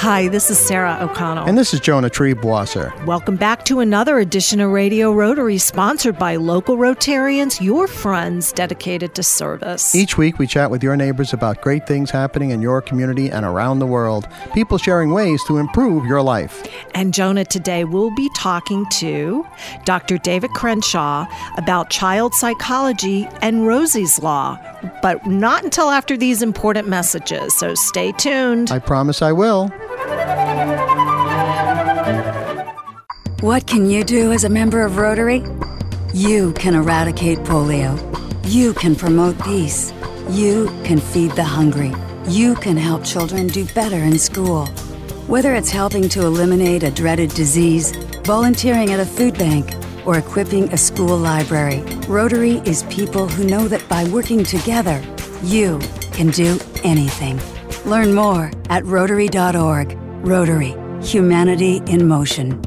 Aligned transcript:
Hi, 0.00 0.28
this 0.28 0.50
is 0.50 0.58
Sarah 0.58 0.96
O'Connell. 1.02 1.44
And 1.46 1.58
this 1.58 1.74
is 1.74 1.80
Jonah 1.80 2.08
Triebwasser. 2.08 3.04
Welcome 3.04 3.36
back 3.36 3.66
to 3.66 3.80
another 3.80 4.18
edition 4.18 4.58
of 4.58 4.70
Radio 4.70 5.12
Rotary, 5.12 5.58
sponsored 5.58 6.18
by 6.18 6.36
local 6.36 6.78
Rotarians, 6.78 7.60
your 7.60 7.86
friends 7.86 8.50
dedicated 8.50 9.14
to 9.16 9.22
service. 9.22 9.94
Each 9.94 10.16
week, 10.16 10.38
we 10.38 10.46
chat 10.46 10.70
with 10.70 10.82
your 10.82 10.96
neighbors 10.96 11.34
about 11.34 11.60
great 11.60 11.86
things 11.86 12.10
happening 12.10 12.48
in 12.48 12.62
your 12.62 12.80
community 12.80 13.30
and 13.30 13.44
around 13.44 13.78
the 13.78 13.86
world, 13.86 14.26
people 14.54 14.78
sharing 14.78 15.10
ways 15.10 15.44
to 15.48 15.58
improve 15.58 16.06
your 16.06 16.22
life. 16.22 16.66
And 16.94 17.12
Jonah, 17.12 17.44
today 17.44 17.84
we'll 17.84 18.14
be 18.14 18.30
talking 18.34 18.86
to 18.92 19.46
Dr. 19.84 20.16
David 20.16 20.52
Crenshaw 20.52 21.26
about 21.58 21.90
child 21.90 22.32
psychology 22.32 23.28
and 23.42 23.66
Rosie's 23.66 24.18
Law, 24.18 24.58
but 25.02 25.26
not 25.26 25.64
until 25.64 25.90
after 25.90 26.16
these 26.16 26.42
important 26.42 26.88
messages, 26.88 27.54
so 27.56 27.74
stay 27.74 28.12
tuned. 28.12 28.70
I 28.70 28.78
promise 28.78 29.22
I 29.22 29.32
will. 29.32 29.68
What 33.40 33.66
can 33.66 33.88
you 33.88 34.04
do 34.04 34.32
as 34.32 34.44
a 34.44 34.48
member 34.48 34.82
of 34.82 34.98
Rotary? 34.98 35.42
You 36.12 36.52
can 36.52 36.74
eradicate 36.74 37.38
polio. 37.38 37.96
You 38.44 38.74
can 38.74 38.94
promote 38.96 39.42
peace. 39.42 39.92
You 40.28 40.66
can 40.84 40.98
feed 40.98 41.30
the 41.32 41.44
hungry. 41.44 41.92
You 42.26 42.54
can 42.56 42.76
help 42.76 43.04
children 43.04 43.46
do 43.46 43.64
better 43.74 43.96
in 43.96 44.18
school. 44.18 44.66
Whether 45.26 45.54
it's 45.54 45.70
helping 45.70 46.08
to 46.10 46.26
eliminate 46.26 46.82
a 46.82 46.90
dreaded 46.90 47.30
disease, 47.30 47.92
volunteering 48.24 48.92
at 48.92 49.00
a 49.00 49.06
food 49.06 49.38
bank, 49.38 49.70
or 50.06 50.18
equipping 50.18 50.72
a 50.72 50.76
school 50.76 51.16
library, 51.16 51.80
Rotary 52.08 52.62
is 52.64 52.82
people 52.84 53.28
who 53.28 53.44
know 53.44 53.68
that 53.68 53.86
by 53.88 54.04
working 54.04 54.44
together, 54.44 55.02
you 55.42 55.78
can 56.12 56.30
do 56.30 56.58
anything. 56.84 57.40
Learn 57.84 58.14
more 58.14 58.50
at 58.68 58.84
Rotary.org. 58.84 59.96
Rotary, 60.26 60.74
humanity 61.02 61.80
in 61.86 62.06
motion. 62.06 62.62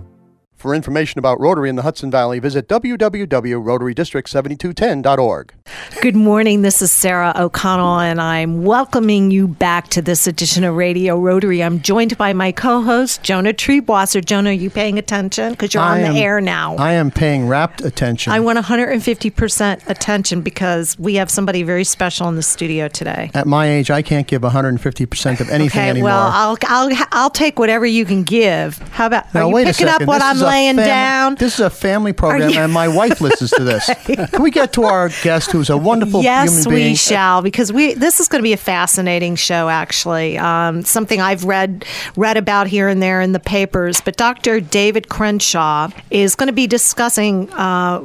For 0.64 0.74
information 0.74 1.20
about 1.20 1.40
Rotary 1.42 1.70
in 1.70 1.76
the 1.76 1.82
Hudson 1.82 2.10
Valley, 2.10 2.40
visit 2.40 2.70
www.rotarydistrict7210.org. 2.70 5.54
Good 6.02 6.16
morning. 6.16 6.62
This 6.62 6.82
is 6.82 6.92
Sarah 6.92 7.32
O'Connell, 7.38 8.00
and 8.00 8.20
I'm 8.20 8.64
welcoming 8.66 9.32
you 9.32 9.48
back 9.48 9.88
to 9.90 10.02
this 10.02 10.28
edition 10.28 10.66
of 10.66 10.76
Radio 10.76 11.18
Rotary. 11.18 11.64
I'm 11.64 11.82
joined 11.82 12.18
by 12.18 12.34
my 12.34 12.52
co 12.52 12.82
host, 12.82 13.24
Jonah 13.24 13.54
Triebwasser. 13.54 14.24
Jonah, 14.24 14.50
are 14.50 14.54
you 14.54 14.70
paying 14.70 15.00
attention? 15.00 15.52
Because 15.52 15.74
you're 15.74 15.82
I 15.82 16.00
on 16.00 16.06
am- 16.06 16.14
the 16.14 16.20
air 16.20 16.42
now. 16.42 16.76
I 16.76 16.94
am 16.94 17.10
paying 17.12 17.48
rapt 17.48 17.80
attention. 17.82 18.34
I 18.34 18.42
want 18.42 18.60
150% 18.60 19.90
attention 19.90 20.42
because 20.42 21.00
we 21.00 21.16
have 21.16 21.30
somebody 21.30 21.64
very 21.64 21.86
special 21.86 22.28
in 22.28 22.36
the 22.36 22.44
studio 22.44 22.90
today. 22.90 23.32
At 23.34 23.48
my 23.48 23.68
age, 23.70 23.90
I 23.90 24.02
can't 24.02 24.28
give 24.28 24.42
150% 24.42 25.40
of 25.40 25.50
anything 25.50 25.80
Okay, 25.80 25.90
anymore. 25.90 26.10
well, 26.10 26.30
I'll, 26.34 26.58
I'll 26.68 26.90
I'll 27.14 27.30
take 27.30 27.58
whatever 27.58 27.86
you 27.86 28.04
can 28.04 28.24
give. 28.24 28.78
How 28.92 29.06
about 29.08 29.34
now, 29.34 29.44
are 29.46 29.48
you 29.48 29.54
wait 29.56 29.68
a 29.68 29.72
picking 29.72 29.88
up 29.88 30.02
what 30.04 30.20
This 30.20 30.24
I'm 30.24 30.40
laying 30.40 30.76
fam- 30.76 30.86
down? 30.88 31.36
This 31.36 31.54
is 31.54 31.60
a 31.62 31.70
family 31.70 32.12
program, 32.12 32.50
you- 32.50 32.60
and 32.60 32.74
my 32.74 32.90
wife 32.90 33.22
listens 33.22 33.52
to 33.52 33.64
this. 33.64 33.90
Can 34.04 34.42
we 34.42 34.52
get 34.52 34.74
to 34.74 34.84
our 34.84 35.10
guest, 35.24 35.53
who's 35.54 35.70
a 35.70 35.78
wonderful 35.78 36.24
yes, 36.24 36.66
we 36.66 36.96
shall, 36.96 37.44
because 37.44 37.72
we 37.72 37.94
this 37.94 38.20
is 38.20 38.28
going 38.28 38.40
to 38.40 38.44
be 38.44 38.54
a 38.54 38.58
fascinating 38.58 39.36
show. 39.36 39.70
Actually, 39.70 40.38
um, 40.38 40.84
something 40.84 41.22
I've 41.22 41.46
read 41.46 41.86
read 42.18 42.38
about 42.38 42.66
here 42.66 42.88
and 42.88 43.02
there 43.02 43.22
in 43.22 43.34
the 43.34 43.40
papers. 43.40 44.02
But 44.02 44.18
Dr. 44.18 44.60
David 44.60 45.10
Crenshaw 45.10 45.90
is 46.10 46.36
going 46.36 46.48
to 46.48 46.54
be 46.54 46.66
discussing 46.66 47.54
uh, 47.54 48.02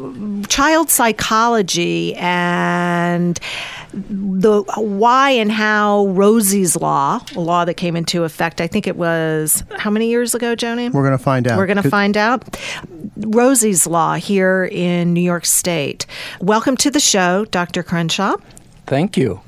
child 0.46 0.90
psychology 0.90 2.14
and 2.16 3.40
the 3.92 4.62
why 4.76 5.30
and 5.30 5.50
how 5.50 6.06
Rosie's 6.08 6.76
law, 6.76 7.20
a 7.34 7.40
law 7.40 7.64
that 7.64 7.74
came 7.74 7.96
into 7.96 8.24
effect. 8.24 8.60
I 8.60 8.66
think 8.66 8.86
it 8.86 8.96
was 8.96 9.64
how 9.76 9.90
many 9.90 10.08
years 10.08 10.34
ago, 10.34 10.54
Joni? 10.54 10.92
We're 10.92 11.04
going 11.04 11.16
to 11.16 11.22
find 11.22 11.48
out. 11.48 11.58
We're 11.58 11.66
going 11.66 11.82
to 11.82 11.90
find 11.90 12.16
out. 12.16 12.58
Rosie's 13.16 13.86
Law 13.86 14.14
here 14.14 14.68
in 14.70 15.12
New 15.12 15.20
York 15.20 15.44
State. 15.44 16.06
Welcome 16.40 16.76
to 16.78 16.90
the 16.90 17.00
show, 17.00 17.44
Dr. 17.46 17.82
Crenshaw. 17.82 18.36
Thank 18.86 19.16
you. 19.16 19.40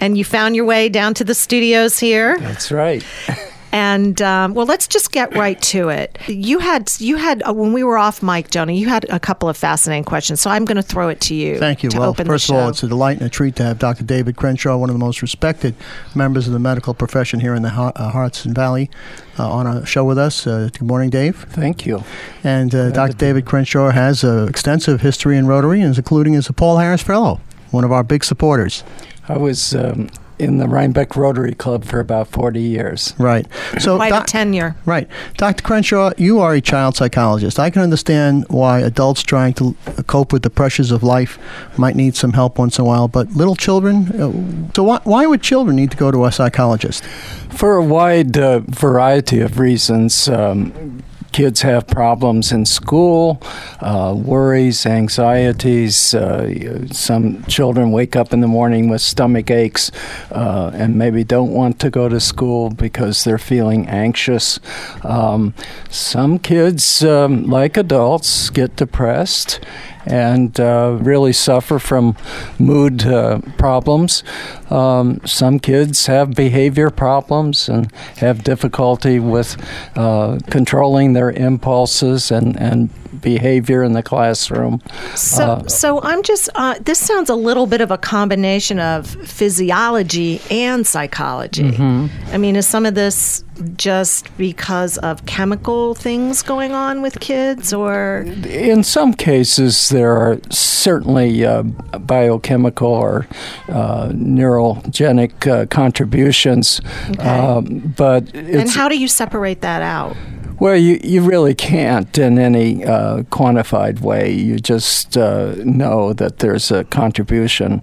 And 0.00 0.16
you 0.16 0.24
found 0.24 0.54
your 0.54 0.64
way 0.64 0.88
down 0.88 1.14
to 1.14 1.24
the 1.24 1.34
studios 1.34 1.98
here. 1.98 2.38
That's 2.38 2.70
right. 2.70 3.04
And 3.70 4.20
um, 4.22 4.54
well, 4.54 4.66
let's 4.66 4.88
just 4.88 5.12
get 5.12 5.34
right 5.36 5.60
to 5.62 5.90
it. 5.90 6.18
You 6.26 6.58
had 6.58 6.90
you 6.98 7.16
had 7.16 7.42
uh, 7.46 7.52
when 7.52 7.72
we 7.72 7.84
were 7.84 7.98
off 7.98 8.22
mic, 8.22 8.50
Joni. 8.50 8.78
You 8.78 8.88
had 8.88 9.04
a 9.10 9.20
couple 9.20 9.48
of 9.48 9.56
fascinating 9.56 10.04
questions, 10.04 10.40
so 10.40 10.50
I'm 10.50 10.64
going 10.64 10.76
to 10.76 10.82
throw 10.82 11.08
it 11.08 11.20
to 11.22 11.34
you. 11.34 11.58
Thank 11.58 11.82
you. 11.82 11.90
To 11.90 11.98
Well, 11.98 12.10
open 12.10 12.26
first 12.26 12.48
the 12.48 12.54
of 12.54 12.60
all, 12.60 12.68
it's 12.70 12.82
a 12.82 12.88
delight 12.88 13.18
and 13.18 13.26
a 13.26 13.30
treat 13.30 13.56
to 13.56 13.64
have 13.64 13.78
Dr. 13.78 14.04
David 14.04 14.36
Crenshaw, 14.36 14.76
one 14.78 14.88
of 14.88 14.94
the 14.94 14.98
most 15.00 15.20
respected 15.20 15.74
members 16.14 16.46
of 16.46 16.52
the 16.54 16.58
medical 16.58 16.94
profession 16.94 17.40
here 17.40 17.54
in 17.54 17.62
the 17.62 17.70
Har- 17.70 17.92
uh, 17.94 18.10
Hudson 18.10 18.54
Valley, 18.54 18.90
uh, 19.38 19.48
on 19.48 19.66
a 19.66 19.84
show 19.84 20.04
with 20.04 20.18
us. 20.18 20.46
Uh, 20.46 20.70
good 20.72 20.82
morning, 20.82 21.10
Dave. 21.10 21.36
Thank 21.50 21.84
you. 21.84 22.02
And 22.44 22.74
uh, 22.74 22.90
Dr. 22.90 23.16
David 23.16 23.44
Crenshaw 23.44 23.90
has 23.90 24.24
an 24.24 24.48
extensive 24.48 25.02
history 25.02 25.36
in 25.36 25.46
Rotary, 25.46 25.82
including 25.82 26.34
as 26.34 26.48
a 26.48 26.52
Paul 26.52 26.78
Harris 26.78 27.02
Fellow, 27.02 27.40
one 27.70 27.84
of 27.84 27.92
our 27.92 28.02
big 28.02 28.24
supporters. 28.24 28.82
I 29.28 29.36
was 29.36 29.74
um, 29.74 30.08
in 30.38 30.58
the 30.58 30.66
Rhinebeck 30.68 31.16
Rotary 31.16 31.54
Club 31.54 31.84
for 31.84 32.00
about 32.00 32.28
40 32.28 32.60
years. 32.60 33.14
Right. 33.18 33.46
So, 33.78 33.96
quite 33.96 34.10
doc- 34.10 34.24
a 34.24 34.26
tenure. 34.26 34.76
right, 34.86 35.08
Dr. 35.36 35.62
Crenshaw, 35.62 36.12
you 36.16 36.38
are 36.40 36.54
a 36.54 36.60
child 36.60 36.96
psychologist. 36.96 37.58
I 37.58 37.70
can 37.70 37.82
understand 37.82 38.44
why 38.48 38.80
adults 38.80 39.22
trying 39.22 39.54
to 39.54 39.74
cope 40.06 40.32
with 40.32 40.42
the 40.42 40.50
pressures 40.50 40.90
of 40.90 41.02
life 41.02 41.38
might 41.76 41.96
need 41.96 42.16
some 42.16 42.32
help 42.32 42.58
once 42.58 42.78
in 42.78 42.82
a 42.84 42.86
while, 42.86 43.08
but 43.08 43.30
little 43.32 43.56
children. 43.56 44.06
Uh, 44.08 44.72
so, 44.74 44.82
why, 44.82 45.00
why 45.04 45.26
would 45.26 45.42
children 45.42 45.76
need 45.76 45.90
to 45.90 45.96
go 45.96 46.10
to 46.10 46.24
a 46.24 46.32
psychologist? 46.32 47.04
For 47.50 47.76
a 47.76 47.84
wide 47.84 48.36
uh, 48.38 48.60
variety 48.60 49.40
of 49.40 49.58
reasons, 49.58 50.28
um, 50.28 51.02
kids 51.38 51.62
have 51.62 51.86
problems 51.86 52.50
in 52.50 52.66
school, 52.66 53.40
uh, 53.78 54.12
worries, 54.12 54.84
anxieties. 54.84 56.12
Uh, 56.12 56.84
some 56.88 57.44
children 57.44 57.92
wake 57.92 58.16
up 58.16 58.32
in 58.32 58.40
the 58.40 58.48
morning 58.48 58.88
with 58.88 59.00
stomach 59.00 59.48
aches 59.48 59.92
uh, 60.32 60.72
and 60.74 60.98
maybe 60.98 61.22
don't 61.22 61.52
want 61.52 61.78
to 61.78 61.90
go 61.90 62.08
to 62.08 62.18
school 62.18 62.70
because 62.70 63.22
they're 63.22 63.38
feeling 63.38 63.86
anxious. 63.86 64.58
Um, 65.04 65.54
some 65.88 66.40
kids, 66.40 67.04
um, 67.04 67.44
like 67.44 67.76
adults, 67.76 68.50
get 68.50 68.74
depressed 68.74 69.60
and 70.06 70.58
uh, 70.60 70.98
really 71.00 71.32
suffer 71.32 71.78
from 71.78 72.16
mood 72.58 73.06
uh, 73.06 73.40
problems. 73.56 74.24
Um, 74.70 75.20
some 75.24 75.58
kids 75.58 76.06
have 76.06 76.32
behavior 76.32 76.90
problems 76.90 77.68
and 77.68 77.92
have 78.18 78.44
difficulty 78.44 79.18
with 79.18 79.56
uh, 79.96 80.38
controlling 80.50 81.12
their 81.12 81.30
impulses 81.30 82.30
and, 82.30 82.56
and 82.60 82.90
behavior 83.20 83.82
in 83.82 83.92
the 83.92 84.02
classroom. 84.02 84.80
So, 85.14 85.42
Uh, 85.42 85.68
so 85.68 86.00
I'm 86.02 86.22
just. 86.22 86.48
Uh, 86.54 86.74
this 86.80 86.98
sounds 86.98 87.30
a 87.30 87.34
little 87.34 87.66
bit 87.66 87.80
of 87.80 87.90
a 87.90 87.98
combination 87.98 88.78
of 88.78 89.06
physiology 89.06 90.40
and 90.50 90.86
psychology. 90.86 91.70
Mm-hmm. 91.70 92.34
I 92.34 92.38
mean, 92.38 92.56
is 92.56 92.66
some 92.66 92.86
of 92.86 92.94
this 92.94 93.44
just 93.76 94.34
because 94.36 94.98
of 94.98 95.24
chemical 95.26 95.94
things 95.94 96.42
going 96.42 96.72
on 96.72 97.02
with 97.02 97.20
kids, 97.20 97.72
or 97.72 98.24
In 98.46 98.82
some 98.82 99.12
cases, 99.12 99.88
there 99.88 100.16
are 100.16 100.38
certainly 100.50 101.44
uh, 101.44 101.62
biochemical 101.62 102.88
or 102.88 103.26
uh, 103.68 104.08
neurogenic 104.08 105.46
uh, 105.46 105.66
contributions, 105.66 106.80
um, 107.18 107.92
but 107.96 108.34
and 108.34 108.70
how 108.70 108.88
do 108.88 108.98
you 108.98 109.08
separate 109.08 109.60
that 109.60 109.82
out? 109.82 110.16
Well, 110.60 110.76
you, 110.76 110.98
you 111.04 111.22
really 111.22 111.54
can't 111.54 112.18
in 112.18 112.36
any 112.36 112.84
uh, 112.84 113.22
quantified 113.24 114.00
way. 114.00 114.32
You 114.32 114.58
just 114.58 115.16
uh, 115.16 115.54
know 115.58 116.12
that 116.14 116.40
there's 116.40 116.72
a 116.72 116.82
contribution, 116.84 117.80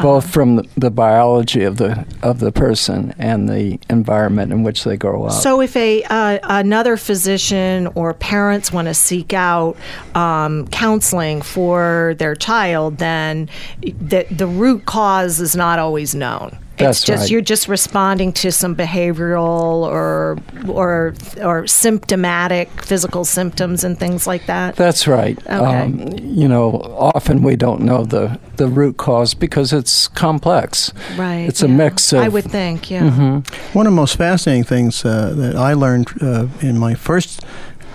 both 0.00 0.28
from 0.28 0.56
the, 0.56 0.68
the 0.76 0.90
biology 0.90 1.62
of 1.62 1.76
the 1.76 2.04
of 2.22 2.40
the 2.40 2.50
person 2.50 3.14
and 3.16 3.48
the 3.48 3.78
environment 3.88 4.52
in 4.52 4.64
which 4.64 4.82
they 4.82 4.96
grow 4.96 5.26
up. 5.26 5.32
So, 5.32 5.60
if 5.60 5.76
a 5.76 6.02
uh, 6.04 6.38
another 6.42 6.96
physician 6.96 7.86
or 7.94 8.12
parents 8.12 8.72
want 8.72 8.88
to 8.88 8.94
seek 8.94 9.32
out 9.32 9.76
um, 10.16 10.66
counseling 10.68 11.42
for 11.42 12.16
their 12.18 12.34
child, 12.34 12.98
then 12.98 13.48
the 13.82 14.26
the 14.32 14.48
root 14.48 14.84
cause 14.84 15.40
is 15.40 15.54
not 15.54 15.78
always 15.78 16.14
known. 16.14 16.58
That's 16.78 16.98
it's 16.98 17.06
just 17.06 17.20
right. 17.22 17.30
you're 17.30 17.40
just 17.40 17.68
responding 17.68 18.32
to 18.34 18.52
some 18.52 18.74
behavioral 18.76 19.84
or 19.86 20.38
or 20.68 21.14
or 21.42 21.66
symptomatic 21.66 22.68
physical 22.84 23.24
symptoms 23.24 23.84
and 23.84 23.98
things 23.98 24.26
like 24.26 24.46
that. 24.46 24.76
That's 24.76 25.06
right. 25.06 25.38
Okay. 25.38 25.54
Um, 25.54 26.08
you 26.18 26.48
know, 26.48 26.72
often 26.98 27.42
we 27.42 27.56
don't 27.56 27.80
know 27.80 28.04
the, 28.04 28.38
the 28.56 28.66
root 28.68 28.96
cause 28.96 29.34
because 29.34 29.72
it's 29.72 30.08
complex. 30.08 30.92
right. 31.16 31.48
It's 31.48 31.62
a 31.62 31.68
mix 31.68 32.12
of. 32.12 32.20
I 32.20 32.28
would 32.28 32.44
think, 32.44 32.90
yeah. 32.90 33.10
Mhm. 33.10 33.74
One 33.74 33.86
of 33.86 33.92
the 33.92 33.96
most 33.96 34.16
fascinating 34.16 34.64
things 34.64 35.04
uh, 35.04 35.32
that 35.36 35.56
I 35.56 35.72
learned 35.74 36.08
uh, 36.22 36.46
in 36.60 36.78
my 36.78 36.94
first 36.94 37.44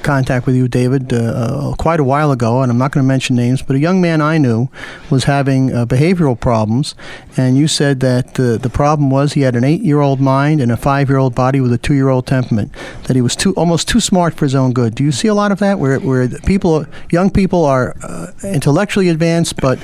contact 0.03 0.45
with 0.45 0.56
you, 0.56 0.68
David, 0.68 1.13
uh, 1.13 1.18
uh, 1.18 1.74
quite 1.75 2.00
a 2.00 2.03
while 2.03 2.31
ago, 2.31 2.62
and 2.62 2.71
I'm 2.71 2.77
not 2.77 2.92
going 2.92 3.03
to 3.03 3.07
mention 3.07 3.36
names, 3.36 3.62
but 3.62 3.75
a 3.75 3.80
young 3.80 4.01
man 4.01 4.21
I 4.21 4.38
knew 4.38 4.69
was 5.09 5.25
having 5.25 5.74
uh, 5.74 5.86
behavioral 5.86 6.39
problems, 6.39 6.95
and 7.38 7.57
you 7.57 7.68
said 7.68 8.00
that 8.01 8.39
uh, 8.39 8.57
the 8.57 8.69
problem 8.69 9.09
was 9.09 9.33
he 9.33 9.42
had 9.42 9.56
an 9.56 9.63
eight-year-old 9.63 10.19
mind 10.19 10.62
and 10.62 10.71
a 10.71 10.77
five-year-old 10.77 11.36
body 11.36 11.59
with 11.62 11.74
a 11.74 11.77
two-year-old 11.77 12.27
temperament. 12.27 12.71
That 13.03 13.15
he 13.15 13.21
was 13.21 13.36
too 13.36 13.53
almost 13.56 13.88
too 13.88 14.00
smart 14.00 14.33
for 14.36 14.45
his 14.45 14.56
own 14.56 14.74
good. 14.74 14.95
Do 14.95 15.03
you 15.03 15.12
see 15.12 15.27
a 15.27 15.33
lot 15.33 15.51
of 15.51 15.59
that, 15.59 15.80
where 15.80 16.00
where 16.00 16.27
people, 16.45 16.86
young 17.12 17.30
people, 17.30 17.65
are 17.65 17.95
uh, 18.03 18.27
intellectually 18.44 19.09
advanced, 19.09 19.59
but 19.62 19.80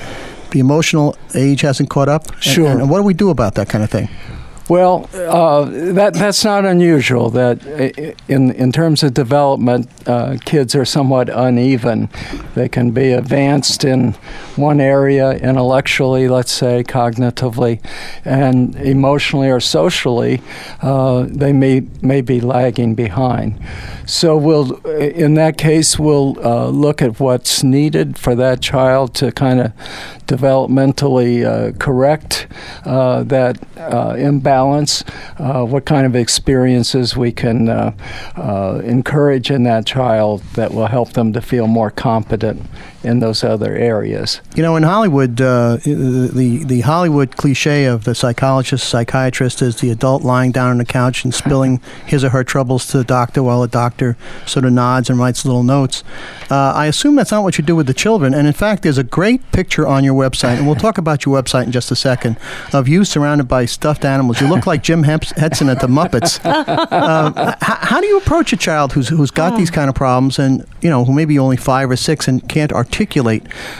the 0.50 0.60
emotional 0.60 1.16
age 1.34 1.60
hasn't 1.62 1.90
caught 1.90 2.08
up? 2.08 2.26
And- 2.28 2.42
Sure. 2.42 2.68
And, 2.68 2.88
what 2.90 2.98
do 2.98 3.04
we 3.04 3.14
do 3.14 3.30
about 3.30 3.54
that 3.54 3.68
kind 3.68 3.84
of 3.84 3.90
thing? 3.90 4.08
Well, 4.68 5.08
uh, 5.14 5.64
that 5.94 6.12
that's 6.12 6.44
not 6.44 6.66
unusual. 6.66 7.30
That 7.30 7.64
in 8.28 8.50
in 8.52 8.70
terms 8.70 9.02
of 9.02 9.14
development, 9.14 9.88
uh, 10.06 10.36
kids 10.44 10.74
are 10.74 10.84
somewhat 10.84 11.30
uneven. 11.30 12.10
They 12.54 12.68
can 12.68 12.90
be 12.90 13.12
advanced 13.12 13.84
in 13.84 14.12
one 14.56 14.80
area 14.80 15.32
intellectually, 15.32 16.28
let's 16.28 16.52
say 16.52 16.84
cognitively, 16.84 17.80
and 18.26 18.76
emotionally 18.76 19.48
or 19.48 19.60
socially, 19.60 20.42
uh, 20.82 21.24
they 21.26 21.54
may 21.54 21.86
may 22.02 22.20
be 22.20 22.38
lagging 22.38 22.94
behind. 22.94 23.58
So 24.04 24.36
we'll, 24.36 24.74
in 24.86 25.34
that 25.34 25.58
case, 25.58 25.98
we'll 25.98 26.38
uh, 26.44 26.68
look 26.68 27.02
at 27.02 27.20
what's 27.20 27.62
needed 27.62 28.18
for 28.18 28.34
that 28.34 28.62
child 28.62 29.14
to 29.16 29.32
kind 29.32 29.60
of 29.60 29.72
developmentally 30.26 31.44
uh, 31.44 31.76
correct 31.78 32.46
uh, 32.84 33.22
that 33.24 33.58
uh, 33.76 34.14
uh, 35.38 35.64
what 35.64 35.84
kind 35.84 36.06
of 36.06 36.16
experiences 36.16 37.16
we 37.16 37.32
can 37.32 37.68
uh, 37.68 37.92
uh, 38.36 38.80
encourage 38.84 39.50
in 39.50 39.62
that 39.64 39.86
child 39.86 40.42
that 40.54 40.72
will 40.72 40.86
help 40.86 41.12
them 41.12 41.32
to 41.32 41.40
feel 41.40 41.66
more 41.66 41.90
competent 41.90 42.62
in 43.04 43.20
those 43.20 43.44
other 43.44 43.76
areas. 43.76 44.40
You 44.56 44.62
know, 44.62 44.74
in 44.76 44.82
Hollywood, 44.82 45.40
uh, 45.40 45.76
the 45.84 46.62
the 46.64 46.80
Hollywood 46.80 47.36
cliche 47.36 47.84
of 47.84 48.04
the 48.04 48.14
psychologist, 48.14 48.88
psychiatrist 48.88 49.62
is 49.62 49.76
the 49.76 49.90
adult 49.90 50.22
lying 50.22 50.50
down 50.50 50.70
on 50.70 50.78
the 50.78 50.84
couch 50.84 51.24
and 51.24 51.32
spilling 51.32 51.80
his 52.06 52.24
or 52.24 52.30
her 52.30 52.42
troubles 52.42 52.86
to 52.88 52.98
the 52.98 53.04
doctor, 53.04 53.42
while 53.42 53.60
the 53.60 53.68
doctor 53.68 54.16
sort 54.46 54.64
of 54.64 54.72
nods 54.72 55.08
and 55.08 55.18
writes 55.18 55.44
little 55.44 55.62
notes. 55.62 56.02
Uh, 56.50 56.72
I 56.74 56.86
assume 56.86 57.14
that's 57.14 57.30
not 57.30 57.42
what 57.44 57.56
you 57.58 57.64
do 57.64 57.76
with 57.76 57.86
the 57.86 57.94
children. 57.94 58.34
And 58.34 58.46
in 58.46 58.52
fact, 58.52 58.82
there's 58.82 58.98
a 58.98 59.04
great 59.04 59.52
picture 59.52 59.86
on 59.86 60.02
your 60.02 60.14
website, 60.14 60.56
and 60.56 60.66
we'll 60.66 60.76
talk 60.76 60.98
about 61.04 61.24
your 61.24 61.40
website 61.40 61.64
in 61.64 61.72
just 61.72 61.90
a 61.92 61.96
second, 61.96 62.36
of 62.72 62.88
you 62.88 63.04
surrounded 63.04 63.46
by 63.46 63.64
stuffed 63.64 64.04
animals. 64.04 64.40
You 64.40 64.48
look 64.48 64.66
like 64.66 64.82
Jim 64.82 65.04
Henson 65.04 65.68
at 65.68 65.80
the 65.80 65.88
Muppets. 65.88 66.40
Uh, 66.98 67.54
h- 67.62 67.78
how 67.80 68.00
do 68.00 68.06
you 68.06 68.16
approach 68.18 68.52
a 68.52 68.56
child 68.56 68.92
who's 68.92 69.08
who's 69.08 69.30
got 69.30 69.56
these 69.56 69.70
kind 69.70 69.88
of 69.88 69.94
problems, 69.94 70.38
and 70.38 70.64
you 70.80 70.90
know, 70.90 71.04
who 71.04 71.12
may 71.12 71.24
be 71.24 71.38
only 71.38 71.56
five 71.56 71.90
or 71.90 71.96
six 71.96 72.26
and 72.26 72.46
can't 72.48 72.72
articulate 72.72 72.87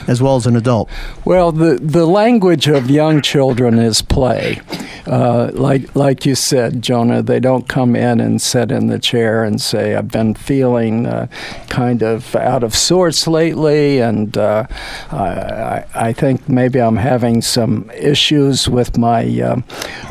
as 0.07 0.21
well 0.21 0.35
as 0.35 0.45
an 0.45 0.55
adult? 0.55 0.89
Well, 1.25 1.51
the, 1.51 1.75
the 1.75 2.05
language 2.05 2.67
of 2.67 2.89
young 2.89 3.21
children 3.21 3.79
is 3.79 4.01
play. 4.01 4.61
Uh, 5.09 5.49
like 5.53 5.95
like 5.95 6.23
you 6.25 6.35
said, 6.35 6.83
Jonah, 6.83 7.23
they 7.23 7.39
don't 7.39 7.67
come 7.67 7.95
in 7.95 8.19
and 8.19 8.39
sit 8.39 8.71
in 8.71 8.87
the 8.87 8.99
chair 8.99 9.43
and 9.43 9.59
say, 9.59 9.95
"I've 9.95 10.09
been 10.09 10.35
feeling 10.35 11.07
uh, 11.07 11.27
kind 11.67 12.03
of 12.03 12.35
out 12.35 12.63
of 12.63 12.75
sorts 12.75 13.27
lately, 13.27 13.99
and 13.99 14.37
uh, 14.37 14.67
I, 15.11 15.83
I 15.95 16.13
think 16.13 16.47
maybe 16.47 16.79
I'm 16.79 16.97
having 16.97 17.41
some 17.41 17.89
issues 17.95 18.69
with 18.69 18.99
my 18.99 19.23
uh, 19.41 19.61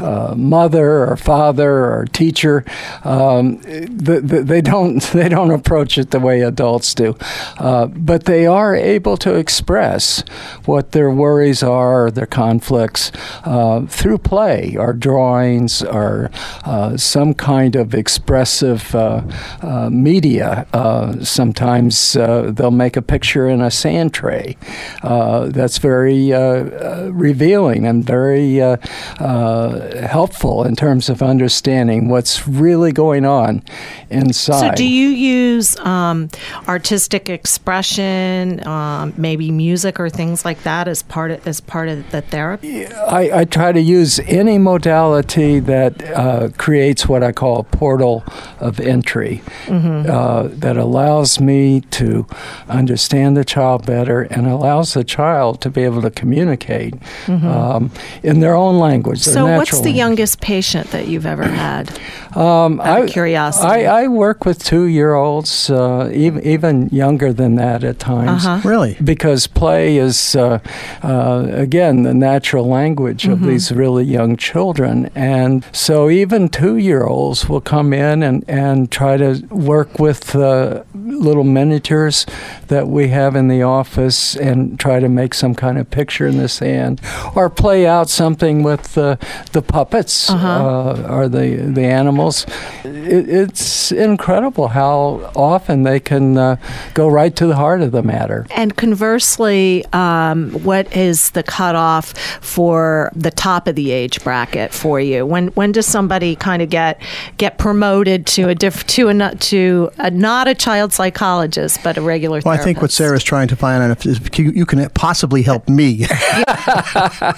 uh, 0.03 0.35
mother 0.37 1.05
or 1.09 1.17
father 1.17 1.71
or 1.71 2.07
teacher." 2.13 2.65
Um, 3.05 3.61
the, 3.61 4.21
the, 4.21 4.43
they 4.43 4.61
don't 4.61 5.01
they 5.13 5.29
don't 5.29 5.53
approach 5.53 5.97
it 5.97 6.11
the 6.11 6.21
way 6.21 6.41
adults 6.41 6.93
do, 6.95 7.17
uh, 7.59 7.87
but 7.87 8.25
they 8.25 8.47
are 8.47 8.75
able 8.89 9.17
to 9.19 9.35
express 9.35 10.23
what 10.65 10.93
their 10.93 11.11
worries 11.11 11.63
are, 11.63 12.11
their 12.11 12.27
conflicts 12.27 13.13
uh, 13.45 13.87
through 13.87 14.19
play, 14.19 14.77
or 14.79 14.93
drawings, 14.93 15.83
or 15.83 16.31
uh, 16.65 16.97
some 16.97 17.35
kind 17.35 17.77
of 17.77 17.95
expressive 17.95 18.95
uh, 18.95 19.23
uh, 19.63 19.91
media. 19.91 20.67
Uh, 20.73 21.23
sometimes 21.23 22.17
uh, 22.17 22.51
they'll 22.55 22.71
make 22.71 22.97
a 22.97 23.03
picture 23.03 23.49
in 23.49 23.61
a 23.61 23.71
sand 23.71 24.13
tray. 24.15 24.57
Uh, 25.03 25.47
that's 25.47 25.79
very 25.79 26.33
uh, 26.33 26.39
uh, 26.41 27.11
revealing 27.13 27.87
and 27.87 28.05
very 28.05 28.61
uh, 28.61 28.77
uh, 29.19 30.07
helpful 30.07 30.65
in 30.65 30.75
terms 30.77 31.09
of 31.09 31.23
understanding 31.23 32.09
what's 32.09 32.49
really 32.49 32.93
going 32.93 33.25
on 33.25 33.63
inside. 34.11 34.71
So, 34.71 34.75
do 34.75 34.89
you 34.89 35.09
use 35.09 35.79
um, 35.81 36.29
artistic 36.67 37.29
expression, 37.29 38.67
um, 38.67 38.78
maybe 39.17 39.51
music 39.51 39.99
or 40.01 40.09
things 40.11 40.45
like 40.45 40.63
that, 40.63 40.89
as 40.89 41.03
part 41.03 41.31
of, 41.31 41.47
as 41.47 41.61
part 41.61 41.89
of 41.89 42.11
the 42.11 42.21
therapy? 42.23 42.87
I, 42.87 43.41
I 43.41 43.45
try 43.45 43.73
to 43.73 43.81
use 43.81 44.21
any 44.21 44.59
modality 44.59 45.61
that 45.61 46.03
uh, 46.13 46.49
creates 46.59 47.07
what 47.09 47.23
I 47.23 47.33
call 47.33 47.59
a 47.61 47.65
portal 47.65 48.25
of 48.61 48.81
entry 48.81 49.43
uh, 49.69 50.49
that 50.51 50.77
allows 50.77 51.41
me 51.41 51.81
to 51.93 52.27
understand 52.69 53.37
the 53.37 53.45
child 53.45 53.87
better 53.87 54.23
and 54.23 54.47
allows 54.47 54.95
the 54.95 55.05
child 55.05 55.61
to 55.63 55.71
be 55.71 55.83
able 55.85 56.03
to 56.03 56.11
communicate 56.11 56.95
um, 57.29 57.91
in 58.23 58.41
their 58.41 58.55
own 58.55 58.79
language. 58.79 59.25
their 59.25 59.35
So, 59.35 59.57
what's 59.57 59.71
the 59.71 59.77
language. 59.77 59.97
youngest 59.97 60.41
patient 60.41 60.91
that 60.91 61.09
you've 61.09 61.27
ever 61.27 61.45
had? 61.45 61.99
Um, 62.39 62.81
Out 62.83 63.03
of 63.05 63.09
curiosity. 63.11 63.67
I, 63.87 64.03
I 64.03 64.07
work 64.09 64.45
with 64.45 64.63
two 64.63 64.85
year 64.85 65.15
olds, 65.15 65.71
uh, 65.71 66.09
even, 66.15 66.43
even 66.45 66.89
younger 66.91 67.33
than 67.33 67.57
that 67.57 67.83
at 67.83 67.99
times. 67.99 68.45
Uh-huh. 68.47 68.68
Really? 68.69 68.97
Because 69.03 69.47
play 69.47 69.97
is, 69.97 70.37
uh, 70.37 70.59
uh, 71.03 71.47
again, 71.51 72.03
the 72.03 72.15
natural 72.15 72.67
language 72.69 73.27
of 73.27 73.41
these 73.43 73.73
really 73.73 74.05
young 74.05 74.37
children. 74.37 75.11
And 75.15 75.65
so 75.73 76.11
even 76.11 76.49
two 76.49 76.77
year 76.77 77.05
olds 77.05 77.49
will 77.49 77.63
come 77.63 77.93
in 77.93 78.23
and, 78.23 78.45
and 78.49 78.91
try 78.91 79.17
to 79.17 79.43
work 79.51 79.99
with 79.99 80.35
uh, 80.37 80.85
little 80.95 81.45
miniatures 81.45 82.27
that 82.69 82.89
we 82.89 83.09
have 83.09 83.35
in 83.37 83.49
the 83.49 83.63
office 83.63 84.37
and 84.37 84.79
try 84.79 85.01
to 85.01 85.09
make 85.09 85.33
some 85.35 85.55
kind 85.55 85.79
of 85.79 85.91
picture 85.91 86.27
in 86.27 86.37
the 86.39 86.49
sand 86.49 87.01
or 87.35 87.49
play 87.49 87.87
out 87.87 88.09
something 88.11 88.63
with 88.63 88.95
the, 88.95 89.19
the 89.53 89.63
puppets 89.63 90.29
Uh-huh. 90.31 90.47
uh, 90.49 91.07
or 91.17 91.29
the, 91.29 91.57
the 91.75 91.85
animals. 91.87 92.45
It, 92.85 93.29
it's 93.29 93.93
incredible 93.93 94.69
how 94.69 95.31
often 95.35 95.85
they 95.85 96.01
can 96.01 96.37
uh, 96.37 96.57
go 96.95 97.09
right 97.09 97.35
to 97.37 97.47
the 97.47 97.57
heart 97.57 97.81
of 97.81 97.93
the 97.93 98.03
matter. 98.03 98.47
And 98.59 98.77
conversely, 98.77 99.85
um, 99.93 100.51
what 100.65 100.95
is 100.97 101.31
the 101.31 101.45
cutoff 101.45 102.13
for 102.43 103.13
the 103.15 103.31
top 103.31 103.69
of 103.69 103.77
the 103.77 103.93
age 103.93 104.23
bracket 104.25 104.73
for 104.75 104.99
you? 104.99 105.25
When 105.25 105.49
when 105.49 105.71
does 105.71 105.87
somebody 105.87 106.35
kind 106.35 106.61
of 106.61 106.69
get 106.69 107.01
get 107.37 107.59
promoted 107.59 108.27
to 108.35 108.49
a 108.49 108.57
diff, 108.57 108.85
to 108.89 109.09
a 109.09 109.15
not- 109.15 109.41
to 109.43 109.91
a, 109.99 110.11
not 110.11 110.49
a 110.49 110.57
child 110.57 110.93
psychologist 110.93 111.79
but 111.85 111.97
a 111.97 112.03
regular? 112.03 112.41
Well, 112.45 112.53
I 112.53 112.57
think 112.59 112.79
what 112.83 112.91
therapist? 112.91 112.97
Sarah's 112.97 113.23
trying 113.23 113.47
to 113.47 113.55
find 113.55 113.81
out 113.81 114.05
if, 114.05 114.05
if 114.27 114.39
you, 114.41 114.51
you 114.51 114.67
can 114.67 114.91
possibly 114.91 115.43
help 115.43 115.69
me. 115.69 116.07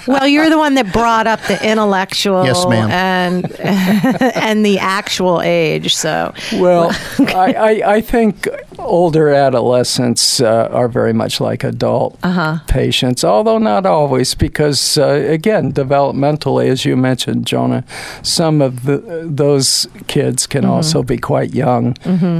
Well, 0.07 0.27
you're 0.27 0.49
the 0.49 0.57
one 0.57 0.73
that 0.75 0.91
brought 0.91 1.27
up 1.27 1.39
the 1.43 1.63
intellectual 1.69 2.45
Yes, 2.45 2.65
ma'am. 2.67 2.89
and 2.89 3.59
and 3.61 4.65
the 4.65 4.79
actual 4.79 5.41
age. 5.41 5.95
So 5.95 6.33
Well, 6.53 6.89
I, 7.19 7.53
I, 7.53 7.93
I 7.95 8.01
think 8.01 8.47
older 8.79 9.29
adolescents 9.29 10.41
uh, 10.41 10.69
are 10.71 10.87
very 10.87 11.10
much 11.13 11.39
like 11.41 11.63
adult 11.63 12.19
patients, 12.67 13.23
although 13.23 13.57
not 13.57 13.85
always, 13.85 14.33
because 14.35 14.97
uh, 14.97 15.07
again, 15.27 15.71
developmentally, 15.73 16.67
as 16.67 16.85
you 16.85 16.95
mentioned, 16.97 17.45
Jonah, 17.45 17.83
some 18.21 18.61
of 18.61 18.83
the, 18.85 19.23
those 19.29 19.87
kids 20.07 20.47
can 20.47 20.65
also 20.65 21.03
be 21.03 21.17
quite 21.17 21.53
young, 21.53 21.95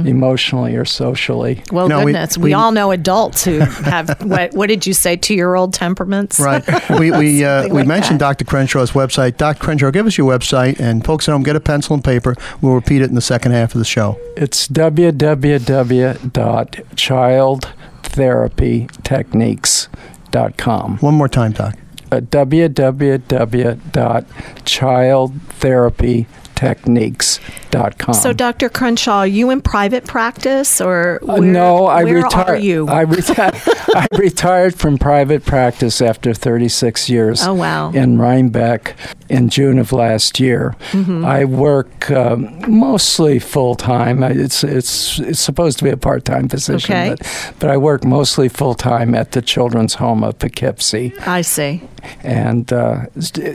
emotionally 0.06 0.74
or 0.76 0.84
socially. 0.84 1.62
well, 1.70 1.88
No, 1.88 2.04
goodness, 2.04 2.36
we, 2.38 2.44
we- 2.44 2.52
all 2.54 2.72
know 2.72 2.90
adults 2.90 3.44
who 3.44 3.58
have 3.60 4.08
what 4.22 4.52
what 4.54 4.68
did 4.68 4.86
you 4.86 4.92
say? 4.94 5.16
Two 5.16 5.34
year 5.34 5.54
old 5.54 5.74
temperaments. 5.74 6.38
Right. 6.40 6.62
We 6.98 7.10
we 7.10 7.44
uh, 7.44 7.64
we 7.68 7.70
like 7.80 7.86
mentioned 7.86 8.20
that. 8.20 8.38
Dr. 8.38 8.44
Crenshaw's 8.44 8.92
website. 8.92 9.36
Dr. 9.36 9.58
Crenshaw, 9.58 9.90
give 9.90 10.06
us 10.06 10.16
your 10.18 10.30
website, 10.30 10.78
and 10.78 11.04
folks 11.04 11.28
at 11.28 11.32
home, 11.32 11.42
get 11.42 11.56
a 11.56 11.60
pencil 11.60 11.94
and 11.94 12.04
paper. 12.04 12.36
We'll 12.60 12.74
repeat 12.74 13.02
it 13.02 13.08
in 13.08 13.14
the 13.14 13.20
second 13.20 13.52
half 13.52 13.74
of 13.74 13.78
the 13.78 13.84
show. 13.84 14.18
It's 14.36 14.68
www.childtherapytechniques.com. 18.12 20.98
One 20.98 21.14
more 21.14 21.28
time, 21.28 21.52
Doc. 21.52 21.76
Uh, 22.10 22.20
parentingtechniques.com. 26.62 28.14
So, 28.14 28.32
Dr. 28.32 28.68
Crenshaw, 28.68 29.18
are 29.18 29.26
you 29.26 29.50
in 29.50 29.60
private 29.60 30.04
practice 30.06 30.80
or 30.80 31.20
Uh, 31.28 31.36
no, 31.38 31.86
I 31.86 32.04
where 32.04 32.16
retired. 32.22 32.48
are 32.48 32.56
you? 32.56 32.88
I, 32.88 33.04
reti- 33.04 33.94
I 33.94 34.06
retired 34.16 34.74
from 34.74 34.98
private 34.98 35.44
practice 35.44 36.00
after 36.00 36.34
36 36.34 37.08
years. 37.08 37.42
Oh, 37.42 37.54
wow. 37.54 37.90
In 37.92 38.18
Rhinebeck 38.18 38.94
in 39.28 39.48
June 39.48 39.78
of 39.78 39.92
last 39.92 40.38
year. 40.40 40.76
Mm-hmm. 40.92 41.24
I 41.24 41.44
work 41.44 42.10
um, 42.10 42.60
mostly 42.68 43.38
full 43.38 43.74
time. 43.74 44.22
It's 44.22 44.62
it's 44.62 45.18
it's 45.20 45.40
supposed 45.40 45.78
to 45.78 45.84
be 45.84 45.90
a 45.90 45.96
part 45.96 46.24
time 46.24 46.48
position, 46.48 46.94
Okay. 46.94 47.14
but, 47.18 47.54
but 47.58 47.70
I 47.70 47.76
work 47.78 48.04
mostly 48.04 48.48
full 48.48 48.74
time 48.74 49.14
at 49.14 49.32
the 49.32 49.40
Children's 49.42 49.94
Home 49.94 50.22
of 50.22 50.38
Poughkeepsie. 50.38 51.14
I 51.26 51.40
see. 51.42 51.82
And 52.24 52.70
uh, 52.72 53.06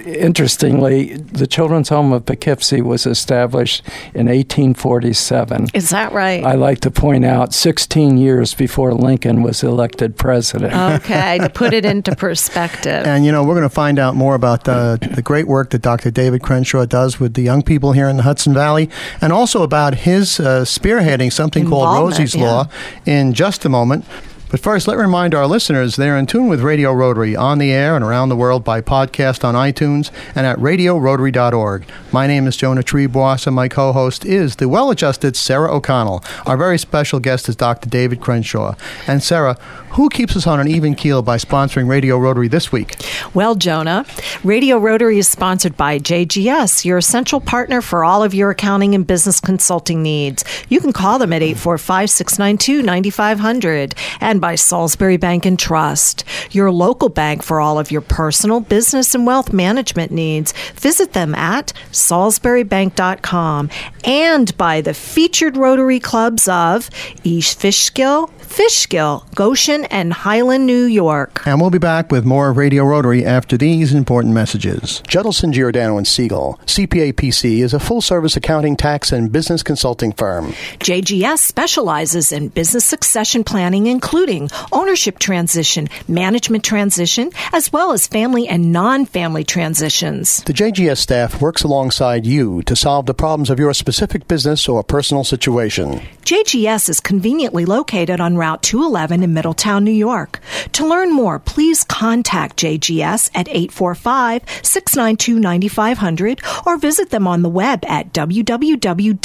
interestingly, 0.06 1.18
the 1.18 1.46
Children's 1.48 1.90
Home 1.90 2.14
of 2.14 2.26
Poughkeepsie 2.26 2.82
was 2.82 2.97
established 3.06 3.84
in 4.14 4.28
1847. 4.28 5.68
Is 5.74 5.90
that 5.92 6.12
right? 6.12 6.44
I 6.44 6.54
like 6.54 6.80
to 6.82 6.92
point 6.92 7.26
out 7.26 7.54
16 7.54 8.18
years 8.18 8.54
before 8.54 8.94
Lincoln 8.94 9.44
was 9.44 9.64
elected 9.64 10.16
president. 10.18 10.74
okay, 10.74 11.38
to 11.40 11.50
put 11.50 11.74
it 11.74 11.86
into 11.86 12.16
perspective. 12.28 13.06
And 13.06 13.26
you 13.26 13.32
know, 13.32 13.44
we're 13.44 13.56
going 13.56 13.64
to 13.64 13.70
find 13.70 14.00
out 14.00 14.16
more 14.16 14.36
about 14.36 14.64
the, 14.64 14.98
the 15.16 15.22
great 15.22 15.48
work 15.48 15.70
that 15.72 15.82
Dr. 15.82 16.12
David 16.12 16.42
Crenshaw 16.42 16.86
does 16.86 17.20
with 17.20 17.34
the 17.34 17.42
young 17.42 17.62
people 17.62 17.92
here 17.92 18.08
in 18.08 18.18
the 18.18 18.24
Hudson 18.24 18.54
Valley, 18.54 18.90
and 19.22 19.32
also 19.32 19.64
about 19.64 19.96
his 19.96 20.40
uh, 20.40 20.62
spearheading 20.62 21.32
something 21.32 21.68
called 21.68 21.98
Rosie's 21.98 22.36
yeah. 22.36 22.44
Law 22.44 22.70
in 23.06 23.34
just 23.34 23.66
a 23.66 23.70
moment. 23.70 24.06
But 24.50 24.62
first, 24.62 24.88
let 24.88 24.96
me 24.96 25.02
remind 25.02 25.36
our 25.36 25.46
listeners 25.46 25.98
they're 25.98 26.18
in 26.18 26.26
tune 26.26 26.48
with 26.48 26.62
Radio 26.62 26.94
Rotary 26.94 27.36
on 27.36 27.58
the 27.58 27.74
air 27.74 27.96
and 27.98 28.04
around 28.04 28.30
the 28.30 28.36
world 28.38 28.64
by 28.64 28.80
podcast 28.80 29.44
on 29.44 29.56
iTunes 29.56 30.10
and 30.36 30.48
at 30.48 30.58
radiorotary.org. 30.60 31.86
My 32.14 32.28
name 32.28 32.48
is 32.48 32.56
Jonah 32.56 32.82
Triebwasser, 32.82 33.48
and 33.48 33.56
my 33.58 33.68
co 33.68 33.92
host 33.92 34.26
is 34.26 34.56
the 34.56 34.70
well 34.70 34.90
adjusted 34.90 35.36
Sarah 35.36 35.76
O'Connell. 35.76 36.24
Our 36.46 36.56
very 36.56 36.78
special 36.78 37.20
guest 37.20 37.50
is 37.50 37.58
Dr. 37.58 37.90
David 37.90 38.22
Crenshaw. 38.22 38.76
And 39.06 39.22
Sarah, 39.22 39.56
who 39.92 40.08
keeps 40.08 40.38
us 40.38 40.48
on 40.48 40.62
an 40.62 40.70
even 40.70 40.96
keel 40.96 41.22
by 41.22 41.38
sponsoring 41.38 41.90
Radio 41.90 42.18
Rotary 42.18 42.48
this 42.48 42.72
week? 42.72 42.96
Well, 43.34 43.56
Jonah, 43.56 44.06
Radio 44.46 44.78
Rotary 44.78 45.18
is 45.18 45.28
sponsored 45.28 45.76
by 45.76 46.00
JGS, 46.00 46.86
your 46.86 46.98
essential 46.98 47.42
partner 47.42 47.82
for 47.82 48.06
all 48.06 48.24
of 48.24 48.34
your 48.34 48.52
accounting 48.52 48.96
and 48.96 49.06
business 49.06 49.42
consulting 49.42 50.02
needs. 50.02 50.46
You 50.70 50.80
can 50.80 50.94
call 50.94 51.20
them 51.20 51.34
at 51.34 51.42
845 51.42 52.10
692 52.10 52.82
9500 52.84 53.96
and 54.22 54.37
by 54.40 54.56
Salisbury 54.56 55.18
Bank 55.18 55.46
and 55.46 55.58
Trust, 55.58 56.24
your 56.52 56.72
local 56.72 57.10
bank 57.10 57.44
for 57.44 57.60
all 57.60 57.80
of 57.80 57.92
your 57.92 58.02
personal, 58.02 58.60
business, 58.60 59.16
and 59.16 59.26
wealth 59.26 59.54
management 59.54 60.12
needs. 60.12 60.54
Visit 60.76 61.14
them 61.14 61.36
at 61.36 61.74
salisburybank.com 61.92 63.70
and 64.04 64.58
by 64.58 64.82
the 64.82 64.94
featured 64.94 65.58
Rotary 65.58 66.00
clubs 66.00 66.48
of 66.48 66.90
East 67.24 67.60
Fishkill, 67.60 68.28
Fishkill, 68.40 69.26
Goshen, 69.36 69.86
and 69.86 70.14
Highland, 70.14 70.66
New 70.66 70.86
York. 70.86 71.46
And 71.46 71.60
we'll 71.60 71.70
be 71.70 71.78
back 71.78 72.12
with 72.12 72.26
more 72.26 72.52
Radio 72.54 72.84
Rotary 72.84 73.26
after 73.26 73.58
these 73.58 73.94
important 73.94 74.34
messages. 74.34 75.02
Judelson, 75.08 75.52
Giordano, 75.52 75.98
and 75.98 76.08
Siegel, 76.08 76.60
CPA 76.66 77.14
PC, 77.14 77.60
is 77.60 77.74
a 77.74 77.80
full 77.80 78.02
service 78.02 78.36
accounting, 78.36 78.76
tax, 78.76 79.12
and 79.12 79.32
business 79.32 79.64
consulting 79.64 80.12
firm. 80.14 80.54
JGS 80.80 81.40
specializes 81.40 82.32
in 82.32 82.48
business 82.50 82.86
succession 82.86 83.44
planning, 83.44 83.88
including 83.88 84.27
ownership 84.72 85.20
transition, 85.20 85.88
management 86.08 86.66
transition, 86.66 87.32
as 87.54 87.72
well 87.72 87.94
as 87.94 88.08
family 88.08 88.48
and 88.48 88.74
non 88.74 89.06
family 89.06 89.44
transitions. 89.46 90.44
The 90.44 90.54
JGS 90.54 90.98
staff 90.98 91.42
works 91.42 91.64
alongside 91.64 92.26
you 92.26 92.62
to 92.64 92.76
solve 92.76 93.06
the 93.06 93.14
problems 93.14 93.50
of 93.50 93.58
your 93.60 93.74
specific 93.74 94.28
business 94.28 94.68
or 94.68 94.84
personal 94.84 95.24
situation. 95.24 96.02
JGS 96.26 96.90
is 96.90 97.00
conveniently 97.00 97.66
located 97.66 98.20
on 98.20 98.36
Route 98.36 98.62
211 98.64 99.24
in 99.24 99.34
Middletown, 99.34 99.86
New 99.86 99.92
York. 99.92 100.42
To 100.74 100.86
learn 100.86 101.14
more, 101.14 101.40
please 101.40 101.86
contact 101.86 102.58
JGS 102.58 103.32
at 103.34 103.48
845 103.48 104.44
692 104.62 105.40
9500 105.40 106.42
or 106.66 106.78
visit 106.78 107.12
them 107.12 107.28
on 107.28 107.44
the 107.44 107.50
web 107.50 107.86
at 107.86 108.12
www.jgspc.com. 108.12 109.18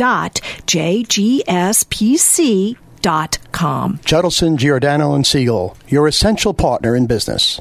Judelson, 4.04 4.56
Giordano, 4.56 5.14
and 5.14 5.26
Siegel, 5.26 5.76
your 5.88 6.06
essential 6.06 6.54
partner 6.54 6.94
in 6.94 7.06
business. 7.06 7.60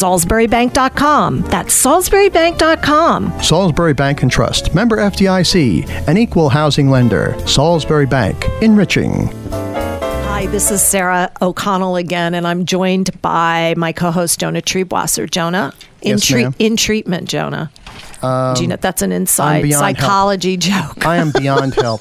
salisburybank.com. 0.00 1.42
That's 1.42 1.84
salisburybank.com. 1.84 3.42
Salisbury 3.42 3.92
Bank 3.94 4.22
and 4.22 4.30
Trust, 4.30 4.74
member 4.74 4.96
FDIC, 4.96 6.08
an 6.08 6.16
equal 6.16 6.48
housing 6.48 6.90
lender. 6.90 7.36
Salisbury 7.46 8.06
Bank, 8.06 8.46
enriching. 8.62 9.26
Hi, 9.52 10.46
this 10.46 10.70
is 10.70 10.82
Sarah 10.82 11.30
O'Connell 11.42 11.96
again, 11.96 12.34
and 12.34 12.46
I'm 12.46 12.64
joined 12.64 13.20
by 13.20 13.74
my 13.76 13.92
co-host 13.92 14.40
Jonah 14.40 14.62
Triebwasser. 14.62 15.30
Jonah, 15.30 15.74
in, 16.00 16.12
Yes, 16.12 16.30
ma'am. 16.30 16.54
in 16.58 16.76
treatment, 16.78 17.28
Jonah. 17.28 17.70
You 18.22 18.66
know 18.66 18.76
that's 18.76 19.02
an 19.02 19.12
inside 19.12 19.62
beyond 19.62 19.96
help. 19.96 19.96
psychology 19.98 20.56
joke? 20.56 21.06
I 21.06 21.16
am 21.16 21.30
beyond 21.30 21.74
help. 21.74 22.00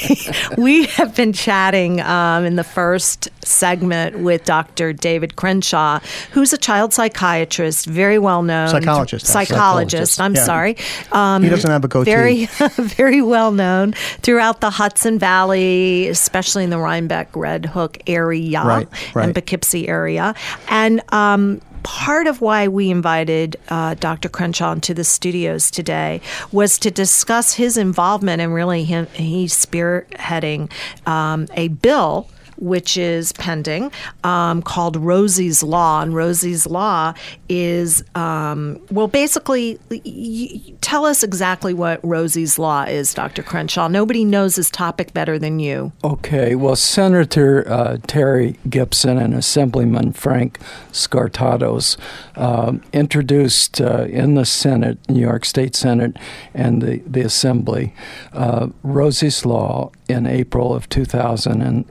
we 0.58 0.86
have 0.86 1.14
been 1.14 1.32
chatting 1.32 2.00
um, 2.00 2.44
in 2.44 2.56
the 2.56 2.64
first 2.64 3.28
segment 3.44 4.18
with 4.20 4.44
Dr. 4.44 4.92
David 4.92 5.36
Crenshaw, 5.36 6.00
who's 6.32 6.52
a 6.52 6.58
child 6.58 6.92
psychiatrist, 6.92 7.86
very 7.86 8.18
well 8.18 8.42
known. 8.42 8.68
Psychologist. 8.68 9.26
Psychologist. 9.26 10.14
Psychologist, 10.14 10.20
I'm 10.20 10.34
yeah. 10.34 10.44
sorry. 10.44 10.76
Um, 11.12 11.42
He 11.42 11.48
doesn't 11.48 11.70
have 11.70 11.84
a 11.84 11.88
goatee. 11.88 12.10
Very, 12.10 12.46
very 12.76 13.22
well 13.22 13.52
known 13.52 13.92
throughout 14.22 14.60
the 14.60 14.70
Hudson 14.70 15.18
Valley, 15.18 16.08
especially 16.08 16.64
in 16.64 16.70
the 16.70 16.78
Rhinebeck 16.78 17.34
Red 17.36 17.66
Hook 17.66 17.98
area 18.06 18.62
Right, 18.64 18.88
right. 19.14 19.24
and 19.24 19.34
Poughkeepsie 19.34 19.88
area, 19.88 20.34
and. 20.68 21.02
Um, 21.12 21.60
Part 21.82 22.26
of 22.26 22.40
why 22.40 22.68
we 22.68 22.90
invited 22.90 23.56
uh, 23.68 23.94
Dr. 23.94 24.28
Crenshaw 24.28 24.74
to 24.76 24.94
the 24.94 25.04
studios 25.04 25.70
today 25.70 26.20
was 26.52 26.78
to 26.80 26.90
discuss 26.90 27.54
his 27.54 27.76
involvement 27.76 28.42
and 28.42 28.52
really 28.52 28.84
him, 28.84 29.06
he's 29.14 29.54
spearheading 29.54 30.70
um, 31.06 31.46
a 31.54 31.68
bill 31.68 32.28
which 32.60 32.96
is 32.96 33.32
pending 33.32 33.90
um, 34.24 34.62
called 34.62 34.96
Rosie's 34.96 35.62
Law. 35.62 36.02
And 36.02 36.14
Rosie's 36.14 36.66
Law 36.66 37.14
is, 37.48 38.04
um, 38.14 38.80
well, 38.90 39.08
basically, 39.08 39.78
y- 39.90 40.74
tell 40.80 41.04
us 41.04 41.22
exactly 41.22 41.74
what 41.74 42.00
Rosie's 42.04 42.58
Law 42.58 42.84
is, 42.84 43.14
Dr. 43.14 43.42
Crenshaw. 43.42 43.88
Nobody 43.88 44.24
knows 44.24 44.56
this 44.56 44.70
topic 44.70 45.12
better 45.12 45.38
than 45.38 45.58
you. 45.58 45.92
Okay, 46.04 46.54
well, 46.54 46.76
Senator 46.76 47.68
uh, 47.68 47.96
Terry 48.06 48.58
Gipson 48.68 49.22
and 49.22 49.34
Assemblyman 49.34 50.12
Frank 50.12 50.58
Skartados 50.92 51.96
um, 52.36 52.82
introduced 52.92 53.80
uh, 53.80 54.04
in 54.04 54.34
the 54.34 54.44
Senate, 54.44 54.98
New 55.08 55.20
York 55.20 55.44
State 55.44 55.74
Senate, 55.74 56.16
and 56.54 56.82
the, 56.82 56.98
the 57.06 57.20
Assembly, 57.22 57.94
uh, 58.32 58.68
Rosie's 58.82 59.44
Law 59.44 59.90
in 60.08 60.26
April 60.26 60.74
of 60.74 60.88
2000. 60.88 61.62
And 61.62 61.84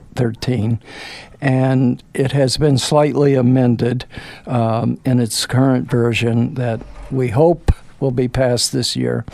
it 2.14 2.32
has 2.32 2.56
been 2.56 2.78
slightly 2.78 3.34
amended 3.34 4.04
um, 4.46 5.00
in 5.04 5.20
its 5.20 5.46
current 5.46 5.90
version 5.90 6.54
that 6.54 6.80
we 7.10 7.28
hope 7.28 7.72
will 7.98 8.10
be 8.10 8.28
passed 8.28 8.72
this 8.72 8.96
year. 8.96 9.24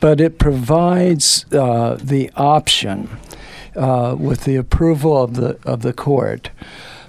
But 0.00 0.20
it 0.20 0.38
provides 0.38 1.46
uh, 1.52 1.98
the 2.00 2.30
option 2.36 3.08
uh, 3.74 4.16
with 4.18 4.44
the 4.44 4.56
approval 4.56 5.22
of 5.22 5.34
the 5.34 5.58
of 5.64 5.82
the 5.82 5.92
court 5.92 6.50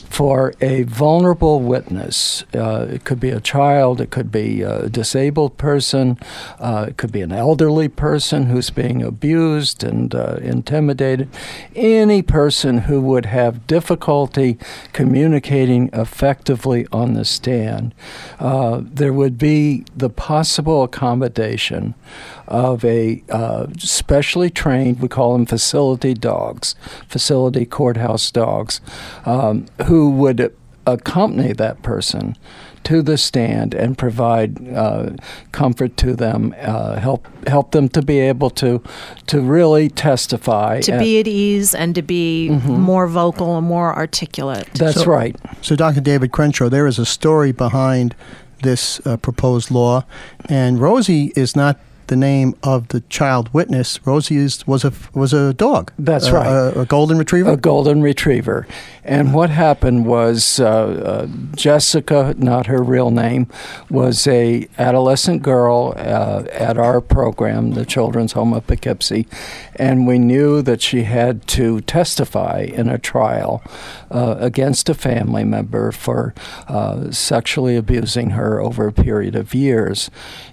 for 0.10 0.54
a 0.62 0.84
vulnerable 0.84 1.60
witness. 1.60 2.44
Uh, 2.54 2.88
it 2.90 3.04
could 3.04 3.20
be 3.20 3.30
a 3.30 3.40
child, 3.40 4.02
it 4.02 4.10
could 4.10 4.32
be 4.32 4.62
a 4.62 4.90
disabled 4.90 5.58
person, 5.58 6.18
uh, 6.60 6.86
it 6.90 6.98
could 6.98 7.12
be 7.12 7.22
an 7.22 7.32
elderly 7.32 7.88
person 7.88 8.48
who's 8.48 8.70
being 8.70 9.04
abused 9.04 9.84
and 9.84 10.16
uh, 10.16 10.38
intimidated. 10.42 11.30
Any 11.76 12.22
person 12.22 12.80
who 12.80 13.02
would 13.02 13.26
have 13.26 13.68
difficulty 13.68 14.58
communicating 14.94 15.90
effectively 15.94 16.88
on 16.92 17.14
the 17.14 17.26
stand, 17.26 17.94
uh, 18.40 18.82
there 18.84 19.14
would 19.14 19.38
be 19.38 19.86
the 19.96 20.10
possible 20.10 20.84
accommodation 20.84 21.94
of 22.48 22.84
a 22.86 23.24
uh, 23.30 23.68
specially 23.78 24.50
trained, 24.50 25.00
we 25.02 25.08
call 25.08 25.34
them 25.34 25.46
facility 25.46 26.14
dogs, 26.14 26.76
facility 27.08 27.66
courthouse 27.66 28.32
dogs, 28.32 28.82
um, 29.26 29.66
who 29.86 30.10
would 30.12 30.54
accompany 30.86 31.54
that 31.54 31.82
person 31.82 32.36
to 32.88 33.02
the 33.02 33.18
stand 33.18 33.74
and 33.74 33.98
provide 33.98 34.66
uh, 34.74 35.10
comfort 35.52 35.98
to 35.98 36.16
them, 36.16 36.56
uh, 36.62 36.96
help 36.96 37.28
help 37.46 37.72
them 37.72 37.90
to 37.90 38.02
be 38.02 38.18
able 38.20 38.50
to 38.50 38.82
to 39.28 39.42
really 39.42 39.90
testify, 39.90 40.80
to 40.80 40.98
be 40.98 41.20
at 41.20 41.28
ease 41.28 41.76
and 41.76 41.94
to 41.96 42.02
be 42.02 42.48
mm-hmm. 42.50 42.80
more 42.80 43.08
vocal 43.08 43.58
and 43.58 43.68
more 43.68 43.94
articulate. 43.94 44.70
That's 44.76 45.02
so, 45.02 45.06
right. 45.06 45.36
So, 45.62 45.76
Dr. 45.76 46.00
David 46.00 46.32
Crenshaw, 46.32 46.70
there 46.70 46.88
is 46.88 46.98
a 46.98 47.06
story 47.06 47.52
behind 47.52 48.16
this 48.64 49.06
uh, 49.06 49.18
proposed 49.18 49.70
law, 49.70 50.06
and 50.48 50.80
Rosie 50.80 51.34
is 51.36 51.58
not 51.58 51.78
the 52.08 52.16
name 52.16 52.56
of 52.64 52.90
the 52.90 53.02
child 53.02 53.54
witness. 53.54 54.06
Rosie 54.06 54.38
is, 54.38 54.66
was 54.66 54.84
a 54.84 54.94
was 55.14 55.34
a 55.34 55.54
dog. 55.54 55.92
That's 56.00 56.30
right, 56.32 56.48
a, 56.48 56.82
a, 56.82 56.86
golden 56.86 57.18
retriever. 57.18 57.52
A 57.52 57.58
golden 57.58 58.02
retriever. 58.02 58.68
And 59.04 59.34
what 59.34 59.50
happened 59.50 60.06
was 60.06 60.60
uh, 60.60 60.68
uh, 60.68 61.28
Jessica, 61.56 62.36
not 62.38 62.68
her 62.68 62.84
real 62.84 63.10
name, 63.10 63.48
was 63.90 64.28
a 64.28 64.68
adolescent 64.78 65.44
girl 65.44 65.94
uh, 65.96 66.44
at 66.52 66.78
our 66.78 67.00
program, 67.00 67.72
the 67.72 67.86
Children's 67.86 68.34
Home 68.34 68.54
of 68.54 68.68
Poughkeepsie, 68.68 69.26
and 69.78 70.08
we 70.08 70.20
knew 70.20 70.62
that 70.62 70.82
she 70.82 71.04
had 71.04 71.48
to 71.48 71.82
testify 71.82 72.62
in 72.62 72.90
a 72.90 72.98
trial 72.98 73.62
uh, 74.12 74.36
against 74.40 74.90
a 74.90 74.94
family 74.94 75.44
member 75.44 75.92
for 75.92 76.34
uh, 76.68 77.12
sexually 77.12 77.76
abusing 77.76 78.32
her 78.32 78.60
over 78.60 78.88
a 78.88 78.94
period 78.94 79.36
of 79.36 79.54
years. 79.54 80.10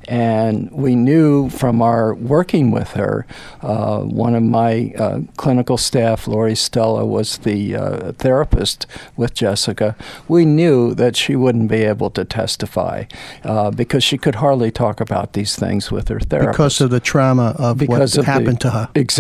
And 0.07 0.71
we 0.71 0.95
knew 0.95 1.49
from 1.49 1.81
our 1.81 2.15
working 2.15 2.71
with 2.71 2.91
her, 2.91 3.27
uh, 3.63 4.01
one 4.01 4.35
of 4.35 4.43
my 4.43 4.93
clinical 5.37 5.79
staff, 5.79 6.29
Lori 6.29 6.55
Stella, 6.55 7.07
was 7.07 7.39
the 7.39 7.73
therapist 8.19 8.45
therapist 8.55 8.87
with 9.17 9.35
Jessica, 9.35 9.97
we 10.29 10.45
knew 10.45 10.95
that 10.95 11.17
she 11.17 11.37
wouldn't 11.37 11.69
be 11.69 11.83
able 11.85 12.11
to 12.11 12.25
testify 12.25 13.05
uh, 13.45 13.71
because 13.71 14.03
she 14.05 14.19
could 14.19 14.37
hardly 14.37 14.71
talk 14.71 15.01
about 15.01 15.33
these 15.33 15.57
things 15.57 15.91
with 15.91 16.09
her 16.09 16.21
therapist. 16.21 16.53
Because 16.53 16.81
of 16.81 16.91
the 16.91 17.01
trauma 17.01 17.55
of 17.59 17.79
because 17.79 18.17
what 18.17 18.21
of 18.21 18.27
happened 18.27 18.57
the, 18.57 18.61
to 18.61 18.71
her. 18.71 18.89
Exactly. 18.95 19.14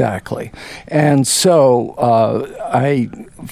And 0.88 1.26
so 1.26 1.90
uh, 1.92 2.70
I 2.72 3.08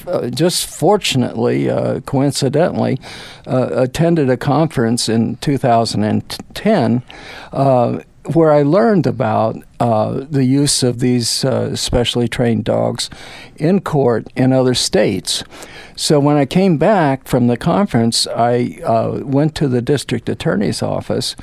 uh, 0.06 0.30
just 0.30 0.66
fortunately, 0.66 1.68
uh, 1.70 2.00
coincidentally, 2.00 2.98
uh, 3.46 3.68
attended 3.72 4.30
a 4.30 4.36
conference 4.36 5.08
in 5.08 5.36
2010 5.36 7.02
uh, 7.52 8.00
where 8.32 8.52
I 8.52 8.62
learned 8.62 9.06
about 9.06 9.56
uh, 9.80 10.24
the 10.28 10.44
use 10.44 10.82
of 10.82 11.00
these 11.00 11.44
uh, 11.44 11.74
specially 11.74 12.28
trained 12.28 12.64
dogs 12.64 13.10
in 13.56 13.80
court 13.80 14.28
in 14.36 14.52
other 14.52 14.74
states. 14.74 15.42
So 15.96 16.20
when 16.20 16.36
I 16.36 16.46
came 16.46 16.78
back 16.78 17.26
from 17.26 17.46
the 17.46 17.56
conference, 17.56 18.26
I 18.26 18.80
uh, 18.84 19.20
went 19.22 19.54
to 19.56 19.68
the 19.68 19.82
district 19.82 20.28
attorney's 20.28 20.82
office, 20.82 21.36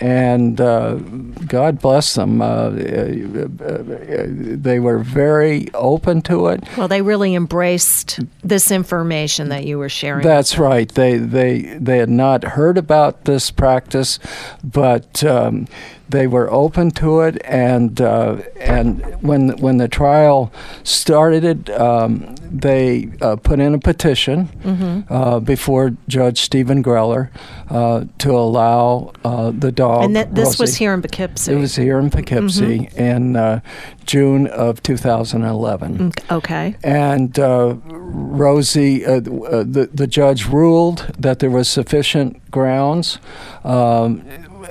and 0.00 0.60
uh, 0.60 0.94
God 0.94 1.80
bless 1.80 2.14
them, 2.14 2.42
uh, 2.42 2.70
they 2.70 4.80
were 4.80 4.98
very 4.98 5.72
open 5.74 6.22
to 6.22 6.48
it. 6.48 6.64
Well, 6.76 6.88
they 6.88 7.02
really 7.02 7.34
embraced 7.34 8.20
this 8.42 8.70
information 8.70 9.48
that 9.50 9.64
you 9.64 9.78
were 9.78 9.88
sharing. 9.88 10.26
That's 10.26 10.58
right. 10.58 10.88
They 10.88 11.18
they 11.18 11.76
they 11.78 11.98
had 11.98 12.10
not 12.10 12.44
heard 12.44 12.78
about 12.78 13.24
this 13.24 13.50
practice, 13.50 14.18
but. 14.62 15.24
Um, 15.24 15.66
they 16.12 16.26
were 16.26 16.50
open 16.52 16.90
to 16.92 17.20
it, 17.20 17.40
and 17.44 18.00
uh, 18.00 18.36
and 18.60 19.02
when 19.22 19.56
when 19.58 19.78
the 19.78 19.88
trial 19.88 20.52
started, 20.84 21.68
um, 21.70 22.36
they 22.50 23.10
uh, 23.20 23.36
put 23.36 23.58
in 23.58 23.74
a 23.74 23.78
petition 23.78 24.48
mm-hmm. 24.62 25.12
uh, 25.12 25.40
before 25.40 25.96
Judge 26.06 26.40
Stephen 26.40 26.82
Greller 26.82 27.30
uh, 27.70 28.04
to 28.18 28.30
allow 28.30 29.12
uh, 29.24 29.50
the 29.50 29.72
dog. 29.72 30.04
And 30.04 30.14
that, 30.16 30.34
this 30.34 30.48
Rosie, 30.48 30.62
was 30.62 30.76
here 30.76 30.92
in 30.92 31.02
Poughkeepsie. 31.02 31.52
It 31.52 31.56
was 31.56 31.74
here 31.74 31.98
in 31.98 32.10
Poughkeepsie 32.10 32.78
mm-hmm. 32.78 33.00
in 33.00 33.36
uh, 33.36 33.60
June 34.04 34.46
of 34.48 34.82
2011. 34.82 36.12
Okay. 36.30 36.76
And 36.84 37.36
Rosie, 37.38 39.00
the 39.00 39.90
the 39.92 40.06
judge 40.06 40.46
ruled 40.46 41.10
that 41.18 41.38
there 41.38 41.50
was 41.50 41.68
sufficient 41.68 42.50
grounds. 42.50 43.18
Um, 43.64 44.22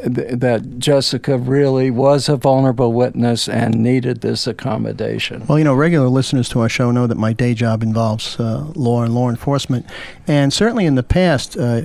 th- 0.04 0.40
that 0.40 0.80
Jessica 0.80 1.38
really 1.38 1.92
was 1.92 2.30
a 2.30 2.36
vulnerable 2.36 2.94
witness 2.94 3.48
and 3.48 3.76
needed 3.76 4.22
this 4.22 4.48
accommodation. 4.48 5.46
Well, 5.48 5.58
you 5.58 5.64
know, 5.64 5.74
regular 5.74 6.08
listeners 6.08 6.50
to 6.50 6.60
our 6.62 6.70
show 6.70 6.92
know 6.92 7.08
that 7.08 7.18
my 7.18 7.34
day 7.34 7.54
job 7.54 7.84
involves 7.84 8.40
uh, 8.40 8.72
law 8.76 9.04
and 9.04 9.14
law 9.14 9.30
enforcement, 9.30 9.86
and 10.28 10.54
certainly 10.54 10.86
in 10.86 10.96
the 10.96 11.04
past. 11.04 11.58
Uh, 11.58 11.82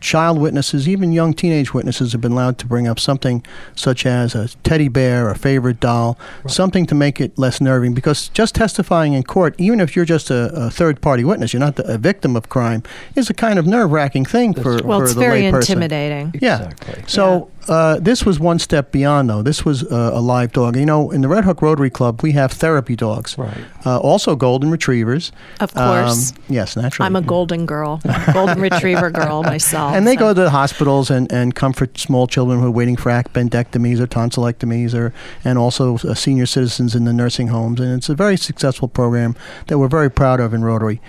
child 0.00 0.38
witnesses, 0.38 0.88
even 0.88 1.12
young 1.12 1.32
teenage 1.32 1.72
witnesses, 1.72 2.10
have 2.10 2.20
been 2.20 2.32
allowed 2.32 2.58
to 2.58 2.66
bring 2.66 2.88
up 2.88 2.98
something 2.98 3.44
such 3.76 4.04
as 4.04 4.34
a 4.34 4.48
teddy 4.64 4.88
bear, 4.88 5.30
a 5.30 5.36
favorite 5.36 5.78
doll, 5.78 6.18
right. 6.42 6.50
something 6.50 6.86
to 6.86 6.96
make 6.96 7.20
it 7.20 7.38
less 7.38 7.60
nerving. 7.60 7.94
Because 7.94 8.28
just 8.30 8.56
testifying 8.56 9.12
in 9.12 9.22
court, 9.22 9.54
even 9.58 9.80
if 9.80 9.94
you're 9.94 10.04
just 10.04 10.30
a, 10.30 10.50
a 10.52 10.70
third 10.70 11.00
party 11.00 11.24
witness, 11.24 11.52
you're 11.52 11.60
not 11.60 11.76
the, 11.76 11.84
a 11.92 11.96
victim 11.96 12.34
of 12.34 12.48
crime, 12.48 12.82
is 13.14 13.30
a 13.30 13.34
kind 13.34 13.58
of 13.58 13.66
nerve 13.66 13.92
wracking 13.92 14.24
thing 14.24 14.52
for, 14.52 14.82
well, 14.82 14.98
for 14.98 15.04
it's 15.04 15.14
the 15.14 15.20
very 15.20 15.42
lay 15.42 15.50
person. 15.52 15.80
intimidating. 15.80 16.40
Yeah. 16.42 16.70
Exactly. 16.70 17.04
So 17.06 17.50
uh, 17.68 17.98
this 18.00 18.24
was 18.24 18.40
one 18.40 18.58
step 18.58 18.90
beyond, 18.92 19.28
though. 19.28 19.42
This 19.42 19.64
was 19.64 19.84
uh, 19.84 20.10
a 20.14 20.20
live 20.20 20.52
dog. 20.52 20.76
You 20.76 20.86
know, 20.86 21.10
in 21.10 21.20
the 21.20 21.28
Red 21.28 21.44
Hook 21.44 21.60
Rotary 21.60 21.90
Club, 21.90 22.22
we 22.22 22.32
have 22.32 22.52
therapy 22.52 22.96
dogs. 22.96 23.36
Right. 23.36 23.58
Uh, 23.84 23.98
also, 23.98 24.34
golden 24.36 24.70
retrievers. 24.70 25.32
Of 25.60 25.74
course. 25.74 26.32
Um, 26.32 26.38
yes, 26.48 26.76
naturally. 26.76 27.06
I'm 27.06 27.16
a 27.16 27.22
golden 27.22 27.66
girl, 27.66 28.00
golden 28.32 28.60
retriever 28.60 29.10
girl 29.10 29.42
myself. 29.42 29.94
And 29.94 30.06
they 30.06 30.14
so. 30.14 30.20
go 30.20 30.28
to 30.34 30.42
the 30.42 30.50
hospitals 30.50 31.10
and, 31.10 31.30
and 31.30 31.54
comfort 31.54 31.98
small 31.98 32.26
children 32.26 32.60
who 32.60 32.66
are 32.66 32.70
waiting 32.70 32.96
for 32.96 33.10
appendectomies 33.10 34.00
or 34.00 34.06
tonsillectomies, 34.06 34.94
or 34.94 35.12
and 35.44 35.58
also 35.58 35.96
uh, 35.98 36.14
senior 36.14 36.46
citizens 36.46 36.94
in 36.94 37.04
the 37.04 37.12
nursing 37.12 37.48
homes. 37.48 37.80
And 37.80 37.94
it's 37.96 38.08
a 38.08 38.14
very 38.14 38.36
successful 38.36 38.88
program 38.88 39.36
that 39.66 39.78
we're 39.78 39.88
very 39.88 40.10
proud 40.10 40.40
of 40.40 40.54
in 40.54 40.64
Rotary. 40.64 41.00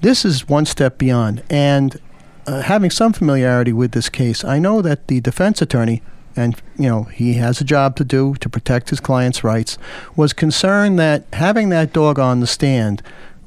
This 0.00 0.24
is 0.24 0.48
one 0.48 0.66
step 0.66 0.98
beyond. 0.98 1.42
And 1.48 2.00
uh, 2.48 2.62
having 2.62 2.90
some 2.90 3.12
familiarity 3.12 3.74
with 3.74 3.92
this 3.92 4.08
case, 4.08 4.42
I 4.42 4.58
know 4.58 4.80
that 4.80 5.08
the 5.08 5.20
defense 5.20 5.60
attorney, 5.60 6.00
and 6.34 6.56
you 6.78 6.88
know 6.88 7.02
he 7.04 7.34
has 7.34 7.60
a 7.60 7.64
job 7.64 7.94
to 7.96 8.04
do 8.04 8.36
to 8.36 8.48
protect 8.48 8.88
his 8.88 9.00
client's 9.00 9.44
rights, 9.44 9.76
was 10.16 10.32
concerned 10.32 10.98
that 10.98 11.24
having 11.34 11.68
that 11.68 11.92
dog 11.92 12.18
on 12.18 12.40
the 12.40 12.46
stand 12.46 13.02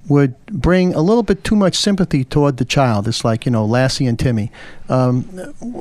would 0.08 0.36
bring 0.48 0.94
a 0.94 1.02
little 1.02 1.24
bit 1.24 1.44
too 1.44 1.56
much 1.56 1.76
sympathy 1.76 2.24
toward 2.24 2.58
the 2.58 2.66
child. 2.66 3.08
It's 3.08 3.24
like 3.24 3.46
you 3.46 3.52
know 3.52 3.66
Lassie 3.66 4.06
and 4.06 4.18
Timmy. 4.18 4.52
Um, 4.90 5.24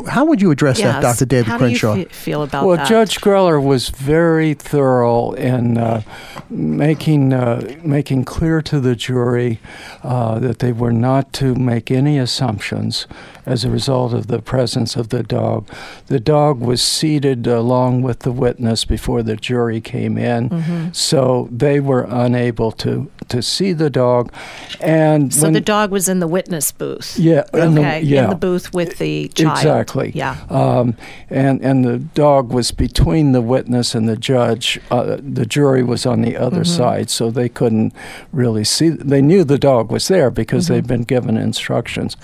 how 0.08 0.24
would 0.24 0.40
you 0.40 0.52
address 0.52 0.78
yes. 0.78 0.94
that, 0.94 1.00
Dr. 1.02 1.24
David 1.24 1.46
how 1.46 1.58
Crenshaw? 1.58 1.88
How 1.88 1.94
do 1.94 2.00
you 2.00 2.06
feel 2.06 2.42
about 2.44 2.64
well, 2.64 2.76
that? 2.76 2.88
Well, 2.90 3.04
Judge 3.04 3.20
Greller 3.20 3.60
was 3.60 3.88
very 3.88 4.54
thorough 4.54 5.32
in 5.32 5.78
uh, 5.78 6.02
making 6.48 7.32
uh, 7.32 7.76
making 7.82 8.24
clear 8.24 8.62
to 8.62 8.78
the 8.78 8.94
jury 8.94 9.58
uh, 10.04 10.38
that 10.38 10.60
they 10.60 10.72
were 10.72 10.92
not 10.92 11.32
to 11.34 11.54
make 11.56 11.90
any 11.90 12.18
assumptions 12.18 13.08
as 13.46 13.64
a 13.64 13.70
result 13.70 14.12
of 14.12 14.28
the 14.28 14.40
presence 14.40 14.94
of 14.94 15.08
the 15.08 15.24
dog. 15.24 15.68
The 16.06 16.20
dog 16.20 16.60
was 16.60 16.80
seated 16.80 17.46
along 17.48 18.02
with 18.02 18.20
the 18.20 18.32
witness 18.32 18.84
before 18.84 19.24
the 19.24 19.34
jury 19.34 19.80
came 19.80 20.16
in, 20.16 20.50
mm-hmm. 20.50 20.92
so 20.92 21.48
they 21.50 21.80
were 21.80 22.06
unable 22.08 22.70
to 22.72 23.10
to 23.30 23.42
see 23.42 23.72
the 23.72 23.90
dog. 23.90 24.32
And 24.80 25.32
so 25.32 25.50
the 25.50 25.60
dog 25.60 25.90
was 25.90 26.08
in 26.08 26.20
the 26.20 26.26
witness 26.26 26.70
booth. 26.72 27.18
Yeah. 27.18 27.44
In 27.54 27.78
okay. 27.78 28.00
The, 28.00 28.06
yeah. 28.06 28.24
In 28.24 28.30
the 28.30 28.36
booth 28.36 28.72
with 28.74 28.98
the 28.98 29.28
child. 29.28 29.58
Exactly. 29.58 30.12
Yeah. 30.14 30.36
Um, 30.50 30.96
and 31.28 31.62
and 31.62 31.84
the 31.84 31.98
dog 31.98 32.52
was 32.52 32.70
between 32.70 33.32
the 33.32 33.40
witness 33.40 33.94
and 33.94 34.08
the 34.08 34.16
judge. 34.16 34.80
Uh, 34.90 35.18
the 35.20 35.46
jury 35.46 35.82
was 35.82 36.06
on 36.06 36.22
the 36.22 36.36
other 36.36 36.62
mm-hmm. 36.62 36.76
side, 36.76 37.10
so 37.10 37.30
they 37.30 37.48
couldn't 37.48 37.94
really 38.32 38.64
see. 38.64 38.90
They 38.90 39.22
knew 39.22 39.44
the 39.44 39.58
dog 39.58 39.90
was 39.90 40.08
there 40.08 40.30
because 40.30 40.64
mm-hmm. 40.64 40.74
they'd 40.74 40.86
been 40.86 41.04
given 41.04 41.36
instructions. 41.36 42.14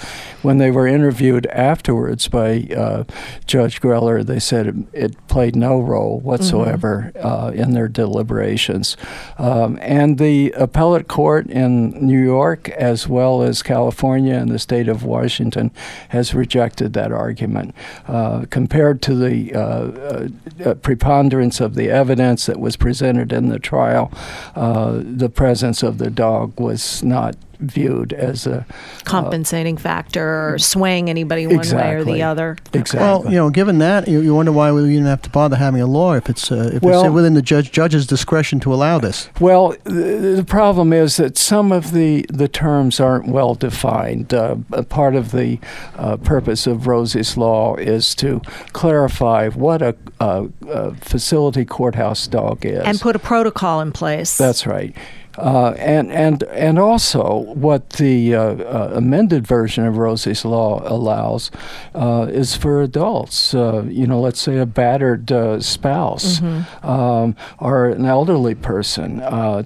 When 0.43 0.59
they 0.59 0.71
were 0.71 0.87
interviewed 0.87 1.47
afterwards 1.47 2.29
by 2.29 2.69
uh, 2.77 3.05
Judge 3.47 3.81
Greller, 3.81 4.25
they 4.25 4.39
said 4.39 4.67
it, 4.67 4.75
it, 4.93 5.29
played 5.29 5.57
no 5.57 5.79
role 5.81 6.21
whatsoever 6.21 7.13
mm-hmm. 7.15 7.27
uh, 7.27 7.51
in 7.51 7.73
their 7.73 7.89
deliberations. 7.89 8.97
Um, 9.39 9.79
and 9.83 10.19
the 10.19 10.53
appellate 10.53 10.96
appellate 10.97 11.09
court 11.09 11.47
in 11.49 11.91
New 12.07 12.23
York, 12.23 12.69
as 12.71 13.09
well 13.09 13.43
as 13.43 13.63
California 13.63 14.35
and 14.35 14.51
the 14.51 14.59
state 14.59 14.89
of 14.89 15.05
Washington, 15.05 15.71
has 16.09 16.35
rejected 16.35 16.93
that 16.95 17.13
argument. 17.13 17.75
Uh, 18.09 18.47
compared 18.51 19.03
to 19.03 19.15
the 19.15 19.53
uh, 19.55 20.29
uh, 20.65 20.75
preponderance 20.75 21.61
of 21.61 21.75
the 21.75 21.91
evidence 21.91 22.47
that 22.47 22.59
was 22.59 22.77
presented 22.77 23.33
in 23.33 23.49
the 23.49 23.59
trial, 23.59 24.11
uh, 24.55 25.01
the 25.03 25.29
presence 25.29 25.83
of 25.83 25.99
the 25.99 26.11
dog 26.11 26.59
was 26.59 27.03
not 27.03 27.37
viewed 27.61 28.13
as 28.13 28.47
a 28.47 28.67
compensating 29.05 29.77
uh, 29.77 29.81
factor 29.81 30.55
or 30.55 30.59
swaying 30.59 31.11
anybody 31.11 31.47
one 31.47 31.57
exactly. 31.57 31.83
way 31.83 31.95
or 31.95 32.05
the 32.05 32.23
other. 32.23 32.57
Exactly. 32.73 32.99
Well, 33.01 33.25
you 33.25 33.37
know, 33.37 33.51
given 33.51 33.79
that, 33.79 34.09
you, 34.09 34.21
you 34.21 34.35
wonder 34.35 34.53
why 34.53 34.73
we 34.73 34.95
even 34.95 35.07
have 35.07 35.23
to 35.23 35.31
bother 35.31 35.57
having 35.57 35.81
a 35.81 35.87
law 35.87 36.15
if 36.15 36.29
it's 36.29 36.51
uh, 36.51 36.71
if 36.75 36.83
Well- 36.83 37.05
it's 37.05 37.13
within 37.13 37.35
the 37.35 37.43
judge 37.43 37.73
judge's 37.73 38.07
discretion 38.07 38.61
to 38.61 38.73
allow 38.73 38.99
this. 38.99 39.29
Well, 39.41 39.75
the, 39.85 40.35
the 40.37 40.45
problem 40.47 40.93
is 40.93 41.17
that 41.17 41.37
some 41.37 41.73
of 41.73 41.93
the, 41.93 42.27
the 42.29 42.49
terms 42.49 43.01
aren't 43.01 43.29
well 43.29 43.55
defined. 43.55 44.33
Uh, 44.33 44.57
part 44.89 45.15
of 45.15 45.33
the 45.33 45.59
uh, 45.97 46.17
purpose 46.17 46.67
of 46.67 46.87
Rosie's 46.87 47.37
Law 47.37 47.77
is 47.77 48.15
to 48.17 48.41
clarify 48.73 49.49
what 49.49 49.83
a, 49.83 49.97
a, 50.21 50.49
a 50.69 50.95
facility 50.97 51.65
courthouse 51.65 52.27
dog 52.27 52.65
is. 52.65 52.83
And 52.85 53.01
put 53.01 53.17
a 53.17 53.19
protocol 53.19 53.81
in 53.81 53.93
place. 53.93 54.37
That's 54.37 54.67
right. 54.67 54.95
Uh, 55.39 55.75
and 55.79 56.11
and 56.13 56.43
and 56.45 56.79
also 56.79 57.39
what 57.55 57.91
the 57.91 58.35
uh, 58.35 58.41
uh, 58.41 58.91
amended 58.95 59.47
version 59.47 59.85
of 59.85 59.99
Rosie's 59.99 60.45
Law 60.45 60.83
allows 60.85 61.51
uh, 61.95 62.27
is 62.31 62.57
for 62.57 62.81
adults. 62.81 63.55
Uh, 63.55 63.83
you 63.89 64.07
know, 64.07 64.21
let's 64.21 64.41
say 64.41 64.57
a 64.59 64.67
battered 64.67 65.31
uh, 65.31 65.61
spouse 65.61 66.41
um, 66.83 67.37
or 67.59 67.87
an 67.91 68.07
elderly 68.07 68.55
person 68.55 69.19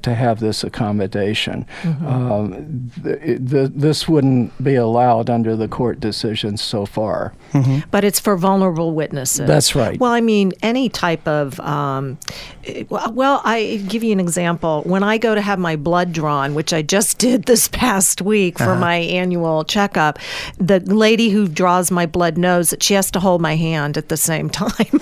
to 0.03 0.15
have 0.15 0.41
this 0.41 0.65
accommodation. 0.65 1.67
Um, 1.85 2.91
th- 3.03 3.21
th- 3.51 3.71
this 3.75 4.09
wouldn't 4.09 4.63
be 4.63 4.75
allowed 4.75 5.31
under 5.31 5.55
the 5.55 5.69
court 5.69 6.01
decisions 6.01 6.61
so 6.63 6.85
far. 6.87 7.33
but 7.91 8.05
it's 8.05 8.19
for 8.19 8.37
vulnerable 8.37 8.93
witnesses. 8.93 9.47
That's 9.47 9.75
right. 9.77 9.99
Well, 10.01 10.13
I 10.13 10.21
mean, 10.21 10.53
any 10.63 10.89
type 10.89 11.27
of. 11.29 11.61
Um, 11.61 12.19
well, 12.89 13.41
I 13.45 13.85
give 13.89 14.03
you 14.03 14.13
an 14.13 14.21
example. 14.21 14.83
When 14.85 15.03
I 15.03 15.19
go 15.19 15.35
to 15.35 15.41
have 15.41 15.60
my 15.61 15.77
blood 15.77 16.13
drawn, 16.13 16.55
which 16.55 16.73
I 16.73 16.83
just 16.83 17.19
did 17.27 17.45
this 17.45 17.69
past 17.69 18.21
week 18.23 18.59
for 18.59 18.75
my 18.75 18.97
annual 18.97 19.65
checkup, 19.65 20.19
the 20.59 20.81
lady 20.81 21.31
who 21.31 21.47
draws 21.49 21.91
my 21.91 22.07
blood 22.07 22.37
knows 22.39 22.71
that 22.71 22.83
she 22.83 22.95
has 22.95 23.11
to 23.13 23.21
hold 23.21 23.41
my 23.41 23.55
hand 23.57 23.97
at 23.97 24.09
the 24.09 24.17
same 24.17 24.51
time. 24.61 25.01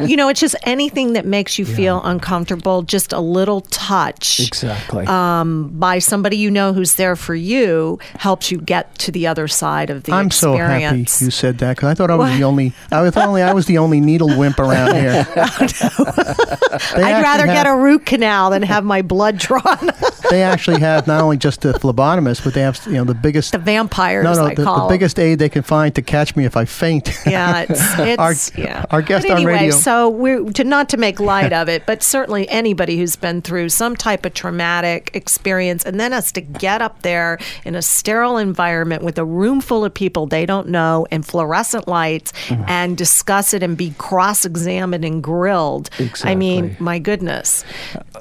you 0.06 0.16
know, 0.16 0.28
it's 0.28 0.40
just 0.40 0.56
anything 0.64 1.12
that 1.14 1.24
makes 1.24 1.58
you 1.58 1.64
feel 1.64 2.02
uncomfortable, 2.04 2.82
just 2.82 3.12
a 3.12 3.20
little 3.20 3.60
touch 3.62 4.40
Exactly. 4.40 5.06
um, 5.06 5.68
by 5.78 5.98
somebody 5.98 6.36
you 6.36 6.50
know 6.50 6.72
who's 6.72 6.94
there 6.96 7.16
for 7.16 7.34
you 7.34 7.98
helps 8.18 8.50
you 8.50 8.58
get 8.58 8.94
to 8.98 9.10
the 9.12 9.26
other 9.26 9.46
side 9.48 9.90
of 9.90 10.02
the 10.04 10.12
I'm 10.12 10.30
so 10.30 10.56
happy 10.56 10.98
you 11.20 11.30
said 11.30 11.58
that 11.58 11.76
because 11.76 11.88
I 11.90 11.94
thought 11.94 12.10
I 12.10 12.14
was 12.16 12.30
What? 12.30 12.36
the 12.36 12.44
only 12.44 12.72
I 12.90 13.02
was 13.02 13.16
only 13.16 13.42
I 13.42 13.52
was 13.52 13.66
the 13.66 13.78
only 13.78 14.00
needle 14.00 14.36
wimp 14.36 14.58
around 14.58 14.94
here. 14.96 15.26
I'd 15.36 17.22
rather 17.22 17.46
get 17.46 17.66
a 17.66 17.74
root 17.76 18.06
canal 18.06 18.50
than 18.50 18.62
have 18.62 18.84
my 18.84 19.02
blood 19.02 19.38
drawn. 19.38 19.75
They 20.28 20.42
actually 20.42 20.80
have 20.80 21.06
not 21.06 21.20
only 21.20 21.36
just 21.36 21.60
the 21.60 21.72
phlebotomist, 21.74 22.42
but 22.42 22.52
they 22.52 22.60
have 22.62 22.80
you 22.86 22.94
know 22.94 23.04
the 23.04 23.14
biggest 23.14 23.52
the 23.52 23.58
vampires, 23.58 24.24
no 24.24 24.32
no 24.34 24.48
the, 24.52 24.64
call 24.64 24.88
the 24.88 24.92
biggest 24.92 25.20
aid 25.20 25.38
they 25.38 25.48
can 25.48 25.62
find 25.62 25.94
to 25.94 26.02
catch 26.02 26.34
me 26.34 26.44
if 26.44 26.56
I 26.56 26.64
faint. 26.64 27.08
Yeah, 27.26 27.60
it's, 27.68 27.80
it's 28.00 28.18
Our- 28.58 28.60
yeah. 28.60 28.84
our 28.90 29.02
guest 29.02 29.24
but 29.28 29.34
on 29.34 29.36
anyway, 29.38 29.52
radio- 29.52 29.70
So 29.76 30.08
we're 30.08 30.44
to 30.54 30.64
not 30.64 30.88
to 30.88 30.96
make 30.96 31.20
light 31.20 31.52
of 31.52 31.68
it, 31.68 31.86
but 31.86 32.02
certainly 32.02 32.48
anybody 32.48 32.98
who's 32.98 33.14
been 33.14 33.40
through 33.40 33.68
some 33.68 33.94
type 33.94 34.26
of 34.26 34.34
traumatic 34.34 35.10
experience 35.14 35.84
and 35.84 36.00
then 36.00 36.10
has 36.10 36.32
to 36.32 36.40
get 36.40 36.82
up 36.82 37.02
there 37.02 37.38
in 37.64 37.76
a 37.76 37.82
sterile 37.82 38.36
environment 38.36 39.04
with 39.04 39.18
a 39.18 39.24
room 39.24 39.60
full 39.60 39.84
of 39.84 39.94
people 39.94 40.26
they 40.26 40.44
don't 40.44 40.66
know 40.68 41.06
and 41.12 41.24
fluorescent 41.24 41.86
lights 41.86 42.32
Mm-hmm. 42.48 42.64
and 42.66 42.96
discuss 42.98 43.54
it 43.54 43.62
and 43.62 43.76
be 43.76 43.92
cross-examined 43.98 45.04
and 45.04 45.22
grilled. 45.22 45.88
I 46.24 46.34
mean, 46.34 46.76
my 46.80 46.98
goodness. 46.98 47.64